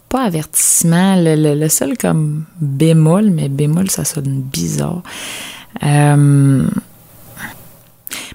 pas 0.09 0.23
avertissement, 0.25 1.17
le, 1.17 1.35
le- 1.35 1.55
le 1.59 1.69
seul 1.69 1.99
comme 1.99 2.45
bémol, 2.61 3.31
mais 3.31 3.49
bémol, 3.49 3.91
ça 3.91 4.05
sonne 4.05 4.43
bizarre. 4.43 5.03
Euh, 5.83 6.65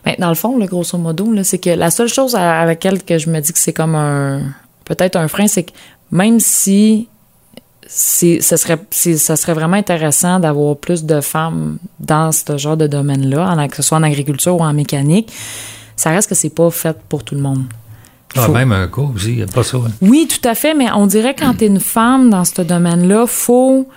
ben, 0.05 0.15
dans 0.19 0.29
le 0.29 0.35
fond, 0.35 0.57
grosso 0.65 0.97
modo, 0.97 1.31
là, 1.31 1.43
c'est 1.43 1.57
que 1.59 1.69
la 1.69 1.91
seule 1.91 2.07
chose 2.09 2.35
à, 2.35 2.61
à 2.61 2.65
laquelle 2.65 3.03
que 3.03 3.17
je 3.17 3.29
me 3.29 3.39
dis 3.39 3.53
que 3.53 3.59
c'est 3.59 3.73
comme 3.73 3.95
un 3.95 4.41
peut-être 4.85 5.15
un 5.15 5.27
frein, 5.27 5.47
c'est 5.47 5.63
que 5.63 5.71
même 6.11 6.39
si 6.39 7.07
c'est 7.87 8.39
ce 8.41 8.55
serait 8.57 8.79
c'est- 8.91 9.17
ça 9.17 9.35
serait 9.35 9.53
vraiment 9.53 9.77
intéressant 9.77 10.39
d'avoir 10.39 10.77
plus 10.77 11.03
de 11.05 11.21
femmes 11.21 11.77
dans 11.99 12.31
ce 12.31 12.57
genre 12.57 12.77
de 12.77 12.87
domaine-là, 12.87 13.67
que 13.67 13.75
ce 13.75 13.81
soit 13.83 13.97
en 13.97 14.03
agriculture 14.03 14.55
ou 14.57 14.63
en 14.63 14.73
mécanique, 14.73 15.31
ça 15.95 16.11
reste 16.11 16.29
que 16.29 16.35
c'est 16.35 16.49
pas 16.49 16.69
fait 16.71 16.97
pour 17.09 17.23
tout 17.23 17.35
le 17.35 17.41
monde. 17.41 17.63
Ah, 18.37 18.41
Faut- 18.43 18.51
même 18.51 18.71
un 18.71 18.85
gars 18.85 19.01
aussi, 19.15 19.29
il 19.31 19.39
y 19.39 19.41
a 19.43 19.47
pas 19.47 19.63
ça. 19.63 19.77
hein. 19.77 19.89
oui, 20.01 20.27
tout 20.29 20.47
à 20.47 20.53
fait, 20.53 20.75
mais 20.75 20.87
on 20.93 21.07
dirait 21.07 21.33
que 21.33 21.39
quand 21.41 21.55
tu 21.55 21.63
es 21.63 21.67
une 21.67 21.79
femme 21.79 22.29
dans 22.29 22.45
ce 22.45 22.61
domaine-là, 22.61 23.25
faut 23.27 23.87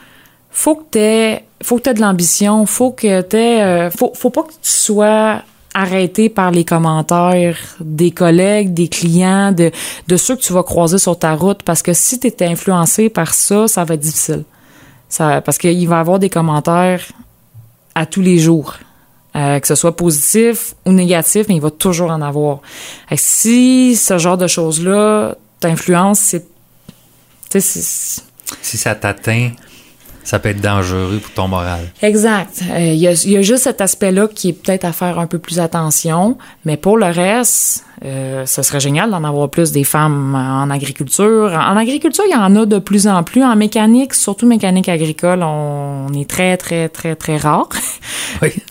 faut 0.52 0.76
que 0.76 1.36
tu 1.38 1.42
faut 1.64 1.78
que 1.78 1.88
tu 1.90 1.94
de 1.94 2.00
l'ambition, 2.00 2.64
faut 2.66 2.92
que 2.92 3.20
tu 3.22 3.96
faut 3.98 4.12
faut 4.14 4.30
pas 4.30 4.42
que 4.42 4.52
tu 4.52 4.70
sois 4.70 5.42
arrêté 5.74 6.28
par 6.28 6.50
les 6.50 6.64
commentaires 6.64 7.56
des 7.80 8.10
collègues, 8.10 8.74
des 8.74 8.88
clients, 8.88 9.52
de 9.52 9.70
de 10.08 10.16
ceux 10.16 10.36
que 10.36 10.42
tu 10.42 10.52
vas 10.52 10.62
croiser 10.62 10.98
sur 10.98 11.18
ta 11.18 11.34
route 11.34 11.62
parce 11.62 11.82
que 11.82 11.92
si 11.94 12.20
tu 12.20 12.26
es 12.28 12.42
influencé 12.44 13.08
par 13.08 13.32
ça, 13.34 13.66
ça 13.68 13.84
va 13.84 13.94
être 13.94 14.00
difficile. 14.00 14.44
Ça 15.08 15.40
parce 15.40 15.58
qu'il 15.58 15.88
va 15.88 15.96
y 15.96 16.00
avoir 16.00 16.18
des 16.18 16.28
commentaires 16.30 17.02
à 17.94 18.06
tous 18.06 18.22
les 18.22 18.38
jours. 18.38 18.74
Euh, 19.34 19.58
que 19.60 19.66
ce 19.66 19.74
soit 19.74 19.96
positif 19.96 20.74
ou 20.84 20.92
négatif, 20.92 21.46
mais 21.48 21.54
il 21.54 21.62
va 21.62 21.70
toujours 21.70 22.10
en 22.10 22.20
avoir. 22.20 22.58
Si 23.16 23.96
ce 23.96 24.18
genre 24.18 24.36
de 24.36 24.46
choses-là 24.46 25.36
t'influence, 25.58 26.18
c'est- 26.18 26.46
Si 28.60 28.76
ça 28.76 28.94
t'atteint, 28.94 29.50
ça 30.24 30.38
peut 30.38 30.50
être 30.50 30.60
dangereux 30.60 31.20
pour 31.22 31.32
ton 31.32 31.48
moral. 31.48 31.80
Exact. 32.02 32.62
Euh, 32.70 32.78
Il 32.92 32.98
y, 32.98 33.08
a, 33.08 33.12
il 33.12 33.30
y 33.30 33.36
a 33.36 33.42
juste 33.42 33.64
cet 33.64 33.80
aspect-là 33.80 34.28
qui 34.28 34.50
est 34.50 34.52
peut-être 34.52 34.84
à 34.84 34.92
faire 34.92 35.18
un 35.18 35.26
peu 35.26 35.38
plus 35.38 35.60
attention, 35.60 36.36
mais 36.64 36.76
pour 36.76 36.96
le 36.96 37.06
reste, 37.06 37.84
euh, 38.04 38.46
ce 38.46 38.62
serait 38.62 38.80
génial 38.80 39.10
d'en 39.10 39.22
avoir 39.22 39.48
plus 39.48 39.70
des 39.70 39.84
femmes 39.84 40.34
en 40.34 40.68
agriculture. 40.70 41.52
En 41.52 41.76
agriculture, 41.76 42.24
il 42.28 42.32
y 42.32 42.36
en 42.36 42.56
a 42.56 42.66
de 42.66 42.78
plus 42.78 43.06
en 43.06 43.22
plus. 43.22 43.44
En 43.44 43.54
mécanique, 43.54 44.14
surtout 44.14 44.46
mécanique 44.46 44.88
agricole, 44.88 45.42
on 45.42 46.08
est 46.14 46.28
très, 46.28 46.56
très, 46.56 46.88
très, 46.88 47.14
très 47.14 47.36
rare. 47.36 47.68
Oui. 48.42 48.50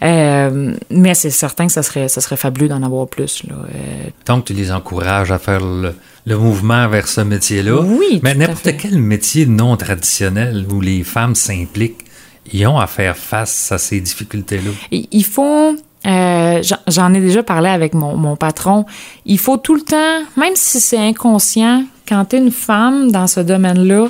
Euh, 0.00 0.76
mais 0.90 1.14
c'est 1.14 1.30
certain 1.30 1.66
que 1.66 1.72
ça 1.72 1.82
serait, 1.82 2.06
ça 2.06 2.20
serait 2.20 2.36
fabuleux 2.36 2.68
d'en 2.68 2.84
avoir 2.84 3.08
plus. 3.08 3.42
Là. 3.48 3.54
Euh, 3.56 4.10
Donc, 4.26 4.44
tu 4.44 4.52
les 4.52 4.70
encourages 4.70 5.32
à 5.32 5.40
faire 5.40 5.58
le, 5.58 5.92
le 6.28 6.36
mouvement 6.36 6.88
vers 6.88 7.08
ce 7.08 7.20
métier-là. 7.22 7.80
Oui, 7.80 8.20
Mais 8.22 8.34
n'importe 8.34 8.76
quel 8.76 8.98
métier 8.98 9.46
non 9.46 9.76
traditionnel 9.76 10.66
où 10.70 10.80
les 10.80 11.02
femmes 11.04 11.34
s'impliquent, 11.34 12.04
ils 12.52 12.66
ont 12.66 12.78
à 12.78 12.86
faire 12.86 13.16
face 13.16 13.72
à 13.72 13.78
ces 13.78 14.00
difficultés-là. 14.00 14.70
Il 14.90 15.24
faut, 15.24 15.74
euh, 16.06 16.62
j'en- 16.88 17.14
ai 17.14 17.20
déjà 17.20 17.42
parlé 17.42 17.68
avec 17.70 17.94
mon, 17.94 18.16
mon 18.16 18.36
patron, 18.36 18.84
il 19.26 19.38
faut 19.38 19.56
tout 19.56 19.74
le 19.74 19.80
temps, 19.82 20.20
même 20.36 20.54
si 20.54 20.80
c'est 20.80 20.98
inconscient, 20.98 21.84
quand 22.08 22.24
tu 22.26 22.36
es 22.36 22.38
une 22.38 22.50
femme 22.52 23.10
dans 23.10 23.26
ce 23.26 23.40
domaine-là, 23.40 24.08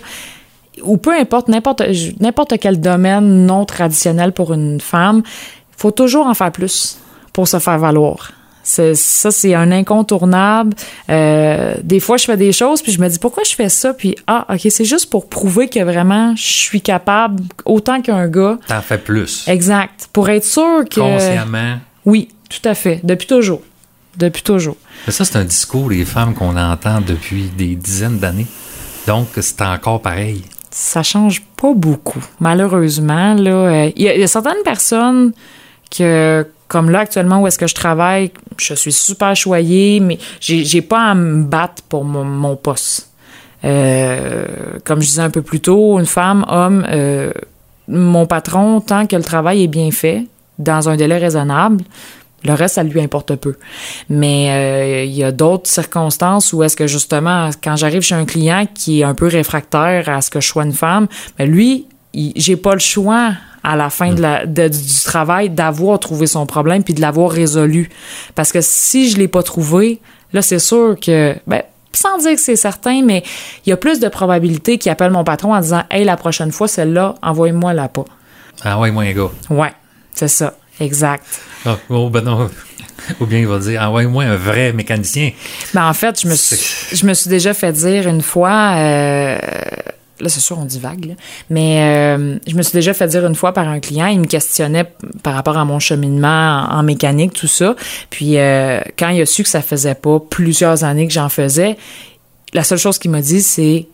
ou 0.82 0.96
peu 0.96 1.12
importe, 1.12 1.48
n'importe 1.48 1.82
n'importe 2.20 2.54
quel 2.60 2.80
domaine 2.80 3.46
non 3.46 3.64
traditionnel 3.64 4.32
pour 4.32 4.52
une 4.54 4.80
femme, 4.80 5.22
il 5.24 5.80
faut 5.80 5.90
toujours 5.90 6.26
en 6.26 6.34
faire 6.34 6.52
plus 6.52 6.98
pour 7.32 7.48
se 7.48 7.58
faire 7.58 7.78
valoir. 7.78 8.30
Ça, 8.68 9.30
c'est 9.30 9.54
un 9.54 9.72
incontournable. 9.72 10.74
Euh, 11.08 11.74
des 11.82 12.00
fois, 12.00 12.18
je 12.18 12.26
fais 12.26 12.36
des 12.36 12.52
choses, 12.52 12.82
puis 12.82 12.92
je 12.92 13.00
me 13.00 13.08
dis 13.08 13.18
pourquoi 13.18 13.42
je 13.44 13.54
fais 13.54 13.70
ça, 13.70 13.94
puis 13.94 14.14
ah, 14.26 14.46
ok, 14.52 14.60
c'est 14.70 14.84
juste 14.84 15.08
pour 15.08 15.28
prouver 15.28 15.68
que 15.68 15.82
vraiment 15.82 16.36
je 16.36 16.42
suis 16.42 16.82
capable 16.82 17.42
autant 17.64 18.02
qu'un 18.02 18.28
gars. 18.28 18.58
T'en 18.68 18.82
fais 18.82 18.98
plus. 18.98 19.48
Exact. 19.48 20.08
Pour 20.12 20.28
être 20.28 20.44
sûr 20.44 20.84
que. 20.84 21.00
Consciemment. 21.00 21.78
Oui, 22.04 22.28
tout 22.50 22.68
à 22.68 22.74
fait. 22.74 23.00
Depuis 23.04 23.26
toujours. 23.26 23.62
Depuis 24.16 24.42
toujours. 24.42 24.76
Mais 25.06 25.12
ça, 25.12 25.24
c'est 25.24 25.38
un 25.38 25.44
discours 25.44 25.88
des 25.88 26.04
femmes 26.04 26.34
qu'on 26.34 26.56
entend 26.56 27.00
depuis 27.00 27.50
des 27.56 27.74
dizaines 27.74 28.18
d'années. 28.18 28.46
Donc, 29.06 29.28
c'est 29.40 29.62
encore 29.62 30.02
pareil. 30.02 30.42
Ça 30.70 31.02
change 31.02 31.42
pas 31.56 31.72
beaucoup. 31.74 32.22
Malheureusement, 32.40 33.32
là, 33.32 33.50
euh, 33.50 33.90
il 33.96 34.02
y 34.02 34.22
a 34.22 34.26
certaines 34.26 34.62
personnes 34.62 35.32
que, 35.90 36.46
comme 36.68 36.90
là 36.90 37.00
actuellement 37.00 37.40
où 37.40 37.46
est-ce 37.46 37.58
que 37.58 37.66
je 37.66 37.74
travaille, 37.74 38.30
je 38.58 38.74
suis 38.74 38.92
super 38.92 39.34
choyée, 39.34 40.00
mais 40.00 40.18
j'ai 40.40 40.82
pas 40.82 41.10
à 41.10 41.14
me 41.14 41.42
battre 41.42 41.82
pour 41.88 42.04
mon, 42.04 42.56
poste. 42.56 43.10
Euh, 43.64 44.44
comme 44.84 45.00
je 45.00 45.06
disais 45.06 45.22
un 45.22 45.30
peu 45.30 45.42
plus 45.42 45.60
tôt, 45.60 45.98
une 45.98 46.06
femme, 46.06 46.44
homme, 46.48 46.86
euh, 46.90 47.32
mon 47.88 48.26
patron, 48.26 48.80
tant 48.80 49.06
que 49.06 49.16
le 49.16 49.22
travail 49.22 49.64
est 49.64 49.68
bien 49.68 49.90
fait, 49.90 50.26
dans 50.58 50.88
un 50.88 50.96
délai 50.96 51.16
raisonnable, 51.16 51.82
le 52.44 52.52
reste, 52.52 52.76
ça 52.76 52.82
lui 52.84 53.00
importe 53.00 53.34
peu. 53.36 53.56
Mais 54.08 54.50
euh, 54.50 55.04
il 55.04 55.12
y 55.12 55.24
a 55.24 55.32
d'autres 55.32 55.68
circonstances 55.68 56.52
où 56.52 56.62
est-ce 56.62 56.76
que 56.76 56.86
justement, 56.86 57.50
quand 57.62 57.76
j'arrive 57.76 58.02
chez 58.02 58.14
un 58.14 58.26
client 58.26 58.66
qui 58.72 59.00
est 59.00 59.04
un 59.04 59.14
peu 59.14 59.26
réfractaire 59.26 60.08
à 60.08 60.20
ce 60.20 60.30
que 60.30 60.40
je 60.40 60.46
sois 60.46 60.64
une 60.64 60.72
femme, 60.72 61.08
ben 61.38 61.50
lui, 61.50 61.86
j'ai 62.14 62.56
pas 62.56 62.74
le 62.74 62.80
choix 62.80 63.32
à 63.70 63.76
la 63.76 63.90
fin 63.90 64.12
de 64.14 64.20
la, 64.22 64.46
de- 64.46 64.68
du 64.68 65.00
travail 65.04 65.50
d'avoir 65.50 65.98
trouvé 66.00 66.26
son 66.26 66.46
problème 66.46 66.82
puis 66.82 66.94
de 66.94 67.00
l'avoir 67.00 67.30
résolu. 67.30 67.90
Parce 68.34 68.50
que 68.52 68.60
si 68.60 69.10
je 69.10 69.16
l'ai 69.18 69.28
pas 69.28 69.42
trouvé, 69.42 70.00
là, 70.32 70.42
c'est 70.42 70.58
sûr 70.58 70.96
que, 71.00 71.34
ben, 71.46 71.62
sans 71.92 72.18
dire 72.18 72.34
que 72.34 72.40
c'est 72.40 72.56
certain, 72.56 73.02
mais 73.02 73.22
il 73.66 73.70
y 73.70 73.72
a 73.72 73.76
plus 73.76 73.98
de 74.00 74.08
probabilités 74.08 74.78
qu'il 74.78 74.90
appelle 74.92 75.10
mon 75.10 75.24
patron 75.24 75.54
en 75.54 75.60
disant 75.60 75.82
Hey, 75.90 76.04
la 76.04 76.16
prochaine 76.16 76.52
fois, 76.52 76.68
celle-là, 76.68 77.14
envoyez-moi 77.22 77.72
la 77.74 77.88
pas. 77.88 78.04
Ah 78.64 78.78
ouais, 78.78 78.90
moi, 78.90 79.04
un 79.04 79.12
gars. 79.12 79.30
Ouais, 79.50 79.72
c'est 80.14 80.28
ça. 80.28 80.54
Exact. 80.80 81.24
Ah, 81.66 81.76
oh, 81.90 82.08
ben 82.08 82.22
non. 82.22 82.48
Ou 83.20 83.26
bien 83.26 83.38
il 83.38 83.46
va 83.46 83.58
dire, 83.58 83.80
envoie-moi 83.82 84.24
un 84.24 84.36
vrai 84.36 84.72
mécanicien. 84.72 85.30
Ben, 85.72 85.88
en 85.88 85.94
fait, 85.94 86.20
je 86.20 86.28
me 86.28 86.34
suis, 86.34 86.56
je 86.92 87.06
me 87.06 87.14
suis 87.14 87.30
déjà 87.30 87.54
fait 87.54 87.72
dire 87.72 88.06
une 88.08 88.22
fois, 88.22 88.74
euh, 88.76 89.37
là, 90.20 90.28
c'est 90.28 90.40
sûr, 90.40 90.58
on 90.58 90.64
dit 90.64 90.78
vague, 90.78 91.16
mais 91.50 92.16
euh, 92.16 92.38
je 92.46 92.54
me 92.54 92.62
suis 92.62 92.72
déjà 92.72 92.94
fait 92.94 93.06
dire 93.06 93.26
une 93.26 93.34
fois 93.34 93.52
par 93.52 93.68
un 93.68 93.80
client, 93.80 94.06
il 94.06 94.20
me 94.20 94.26
questionnait 94.26 94.84
par 95.22 95.34
rapport 95.34 95.56
à 95.56 95.64
mon 95.64 95.78
cheminement 95.78 96.66
en, 96.70 96.78
en 96.78 96.82
mécanique, 96.82 97.32
tout 97.32 97.46
ça. 97.46 97.76
Puis, 98.10 98.38
euh, 98.38 98.80
quand 98.98 99.08
il 99.10 99.22
a 99.22 99.26
su 99.26 99.42
que 99.42 99.48
ça 99.48 99.62
faisait 99.62 99.94
pas 99.94 100.18
plusieurs 100.20 100.84
années 100.84 101.06
que 101.06 101.12
j'en 101.12 101.28
faisais, 101.28 101.76
la 102.54 102.64
seule 102.64 102.78
chose 102.78 102.98
qu'il 102.98 103.10
m'a 103.10 103.20
dit, 103.20 103.42
c'est 103.42 103.86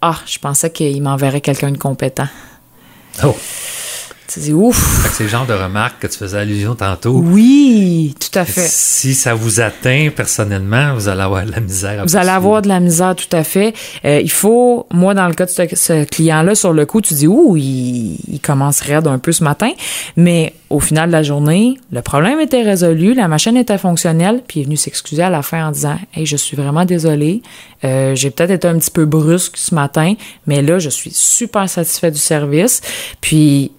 Ah, 0.00 0.16
je 0.26 0.38
pensais 0.38 0.70
qu'il 0.70 1.02
m'enverrait 1.02 1.40
quelqu'un 1.40 1.70
de 1.70 1.78
compétent. 1.78 2.28
Oh, 3.24 3.36
Tu 4.32 4.40
dis 4.40 4.52
ouf. 4.54 5.10
c'est 5.12 5.24
le 5.24 5.28
genre 5.28 5.44
de 5.44 5.52
remarque 5.52 5.98
que 6.00 6.06
tu 6.06 6.16
faisais 6.16 6.38
allusion 6.38 6.74
tantôt. 6.74 7.20
Oui, 7.22 8.14
tout 8.18 8.38
à 8.38 8.46
fait. 8.46 8.66
Si 8.66 9.12
ça 9.12 9.34
vous 9.34 9.60
atteint 9.60 10.08
personnellement, 10.14 10.94
vous 10.94 11.08
allez 11.08 11.20
avoir 11.20 11.44
de 11.44 11.50
la 11.50 11.60
misère. 11.60 12.00
à 12.00 12.04
Vous 12.04 12.16
allez 12.16 12.30
avoir 12.30 12.62
de 12.62 12.68
la 12.68 12.80
misère, 12.80 13.14
tout 13.14 13.36
à 13.36 13.44
fait. 13.44 13.74
Euh, 14.06 14.22
il 14.22 14.30
faut, 14.30 14.86
moi, 14.90 15.12
dans 15.12 15.28
le 15.28 15.34
cas 15.34 15.44
de 15.44 15.50
ce, 15.50 15.64
ce 15.74 16.04
client-là, 16.04 16.54
sur 16.54 16.72
le 16.72 16.86
coup, 16.86 17.02
tu 17.02 17.12
dis, 17.12 17.26
ouh, 17.26 17.58
il, 17.58 18.16
il 18.26 18.40
commence 18.40 18.80
raide 18.80 19.06
un 19.06 19.18
peu 19.18 19.32
ce 19.32 19.44
matin. 19.44 19.70
Mais 20.16 20.54
au 20.70 20.80
final 20.80 21.08
de 21.08 21.12
la 21.12 21.22
journée, 21.22 21.76
le 21.90 22.00
problème 22.00 22.40
était 22.40 22.62
résolu, 22.62 23.12
la 23.12 23.28
machine 23.28 23.58
était 23.58 23.76
fonctionnelle, 23.76 24.40
puis 24.48 24.60
il 24.60 24.62
est 24.62 24.64
venu 24.64 24.76
s'excuser 24.76 25.22
à 25.22 25.30
la 25.30 25.42
fin 25.42 25.68
en 25.68 25.72
disant, 25.72 25.98
hey, 26.14 26.24
je 26.24 26.36
suis 26.36 26.56
vraiment 26.56 26.86
désolé. 26.86 27.42
Euh, 27.84 28.14
j'ai 28.14 28.30
peut-être 28.30 28.52
été 28.52 28.66
un 28.66 28.78
petit 28.78 28.90
peu 28.90 29.04
brusque 29.04 29.58
ce 29.58 29.74
matin, 29.74 30.14
mais 30.46 30.62
là, 30.62 30.78
je 30.78 30.88
suis 30.88 31.10
super 31.12 31.68
satisfait 31.68 32.10
du 32.10 32.18
service. 32.18 32.80
Puis, 33.20 33.72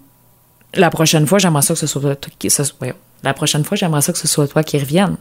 la 0.75 0.89
prochaine 0.89 1.25
fois, 1.27 1.39
j'aimerais 1.39 1.61
ça 1.61 1.73
que 1.73 1.79
ce 1.79 1.87
soit 1.87 2.01
toi 2.15 2.33
qui, 2.39 2.49
ce- 2.49 2.63
la 3.23 3.33
prochaine 3.33 3.63
fois, 3.63 3.77
j'aimerais 3.77 4.01
ça 4.01 4.11
que 4.13 4.19
ce 4.19 4.27
soit 4.27 4.47
toi 4.47 4.63
qui 4.63 4.77
revienne. 4.77 5.15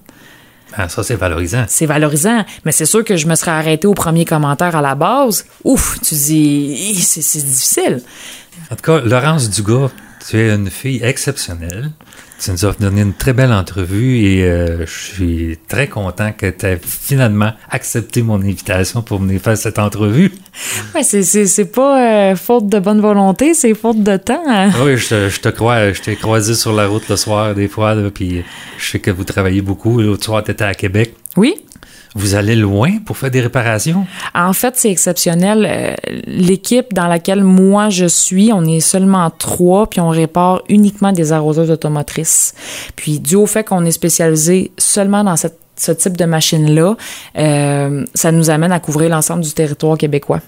Ah, 0.75 0.89
ça, 0.89 1.03
c'est 1.03 1.17
valorisant. 1.17 1.65
C'est 1.69 1.85
valorisant, 1.87 2.45
mais 2.65 2.73
c'est 2.73 2.87
sûr 2.87 3.05
que 3.05 3.17
je 3.17 3.27
me 3.27 3.35
serais 3.35 3.51
arrêté 3.51 3.87
au 3.87 3.93
premier 3.95 4.25
commentaire 4.25 4.75
à 4.75 4.81
la 4.81 4.95
base. 4.95 5.45
Ouf, 5.65 5.99
tu 6.01 6.15
dis, 6.15 6.95
c'est 7.03 7.45
difficile. 7.45 8.03
En 8.71 8.77
tout 8.77 8.83
cas, 8.83 9.01
Laurence 9.01 9.51
Dugas, 9.51 9.91
tu 10.29 10.39
es 10.39 10.51
une 10.55 10.71
fille 10.71 11.01
exceptionnelle. 11.03 11.91
Tu 12.43 12.51
nous 12.51 12.65
as 12.67 12.73
donné 12.73 13.03
une 13.03 13.13
très 13.15 13.33
belle 13.35 13.53
entrevue 13.53 14.17
et 14.25 14.43
euh, 14.45 14.85
je 14.85 14.91
suis 15.15 15.59
très 15.69 15.87
content 15.87 16.33
que 16.37 16.47
tu 16.51 16.67
aies 16.67 16.81
finalement 16.83 17.53
accepté 17.71 18.23
mon 18.23 18.35
invitation 18.43 19.01
pour 19.03 19.21
venir 19.21 19.41
faire 19.41 19.57
cette 19.57 19.79
entrevue. 19.79 20.33
Ouais, 20.93 21.05
c'est- 21.05 21.65
pas 21.73 22.33
euh, 22.33 22.37
faute 22.37 22.69
de 22.69 22.81
bonne 22.81 23.01
volonté, 23.01 23.55
c'est 23.55 23.75
faute 23.75 24.03
de 24.03 24.17
temps. 24.17 24.43
hein. 24.49 24.71
Oui, 24.85 24.97
je 24.97 25.09
te, 25.09 25.29
je 25.29 25.41
te 25.41 25.49
crois. 25.51 25.93
Je 25.93 26.01
t'ai 26.03 26.17
croisé 26.17 26.55
sur 26.55 26.73
la 26.73 26.89
route 26.89 27.09
le 27.09 27.17
soir 27.17 27.55
des 27.55 27.69
fois, 27.69 27.95
là, 27.95 28.11
puis 28.13 28.43
je 28.77 28.91
sais 28.91 28.99
que 28.99 29.13
vous 29.13 29.25
travaillez 29.25 29.63
beaucoup. 29.63 30.01
L'autre 30.01 30.25
soir, 30.25 30.43
tu 30.43 30.51
étais 30.51 30.65
à 30.65 30.75
Québec. 30.75 31.15
Oui. 31.37 31.55
Vous 32.15 32.35
allez 32.35 32.57
loin 32.57 32.99
pour 33.05 33.17
faire 33.17 33.31
des 33.31 33.41
réparations? 33.41 34.07
En 34.35 34.53
fait, 34.53 34.75
c'est 34.77 34.91
exceptionnel. 34.91 35.67
Euh, 35.69 35.95
L'équipe 36.27 36.93
dans 36.93 37.07
laquelle 37.07 37.43
moi 37.43 37.89
je 37.89 38.05
suis, 38.05 38.53
on 38.53 38.65
est 38.65 38.81
seulement 38.81 39.31
trois, 39.31 39.89
puis 39.89 40.01
on 40.01 40.11
répare 40.11 40.63
uniquement 40.69 41.13
des 41.13 41.33
arroseuses 41.33 41.71
automotrices. 41.71 42.55
Puis 42.97 43.19
dû 43.19 43.37
au 43.37 43.47
fait 43.47 43.65
qu'on 43.65 43.85
est 43.85 43.93
spécialisé 43.93 44.73
seulement 44.79 45.25
dans 45.25 45.37
cette 45.37 45.59
ce 45.75 45.91
type 45.91 46.17
de 46.17 46.27
machine-là, 46.27 46.97
euh, 47.39 48.05
ça 48.15 48.31
nous 48.31 48.51
amène 48.51 48.73
à 48.73 48.79
couvrir 48.79 49.09
l'ensemble 49.09 49.43
du 49.43 49.53
territoire 49.53 49.97
québécois. 49.97 50.41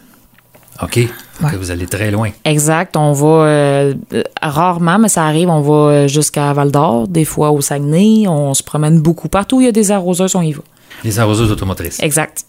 OK. 0.82 1.00
Vous 1.40 1.70
allez 1.70 1.86
très 1.86 2.10
loin. 2.10 2.30
Exact. 2.44 2.96
On 2.96 3.12
va 3.12 3.46
euh, 3.46 3.94
rarement, 4.42 4.98
mais 4.98 5.08
ça 5.08 5.24
arrive, 5.24 5.48
on 5.48 5.60
va 5.60 6.06
jusqu'à 6.06 6.52
Val 6.52 6.70
d'Or, 6.70 7.08
des 7.08 7.24
fois 7.24 7.50
au 7.50 7.60
Saguenay. 7.60 8.28
On 8.28 8.54
se 8.54 8.62
promène 8.62 9.00
beaucoup. 9.00 9.28
Partout 9.28 9.56
où 9.56 9.60
il 9.60 9.64
y 9.66 9.68
a 9.68 9.72
des 9.72 9.90
arroseuses, 9.90 10.36
on 10.36 10.42
y 10.42 10.52
va. 10.52 10.62
Les 11.04 11.18
arroseuses 11.18 11.52
automotrices. 11.52 12.00
Exact. 12.00 12.44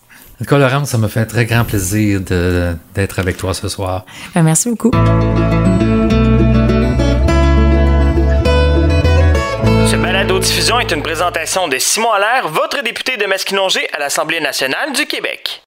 Laurence, 0.50 0.90
ça 0.90 0.98
me 0.98 1.08
fait 1.08 1.22
un 1.22 1.26
très 1.26 1.46
grand 1.46 1.64
plaisir 1.64 2.22
d'être 2.22 3.20
avec 3.20 3.38
toi 3.38 3.54
ce 3.54 3.68
soir. 3.68 4.06
Ben, 4.34 4.44
merci 4.44 4.70
beaucoup. 4.70 4.92
Ce 9.88 9.96
balado-diffusion 9.96 10.80
est 10.80 10.92
une 10.92 11.04
présentation 11.04 11.68
de 11.68 11.78
Simon 11.78 12.12
Allaire, 12.12 12.50
votre 12.50 12.82
député 12.84 13.18
de 13.18 13.26
Masquinongé 13.26 13.88
à 13.94 14.00
l'Assemblée 14.00 14.40
nationale 14.40 14.94
du 14.94 15.06
Québec. 15.06 15.62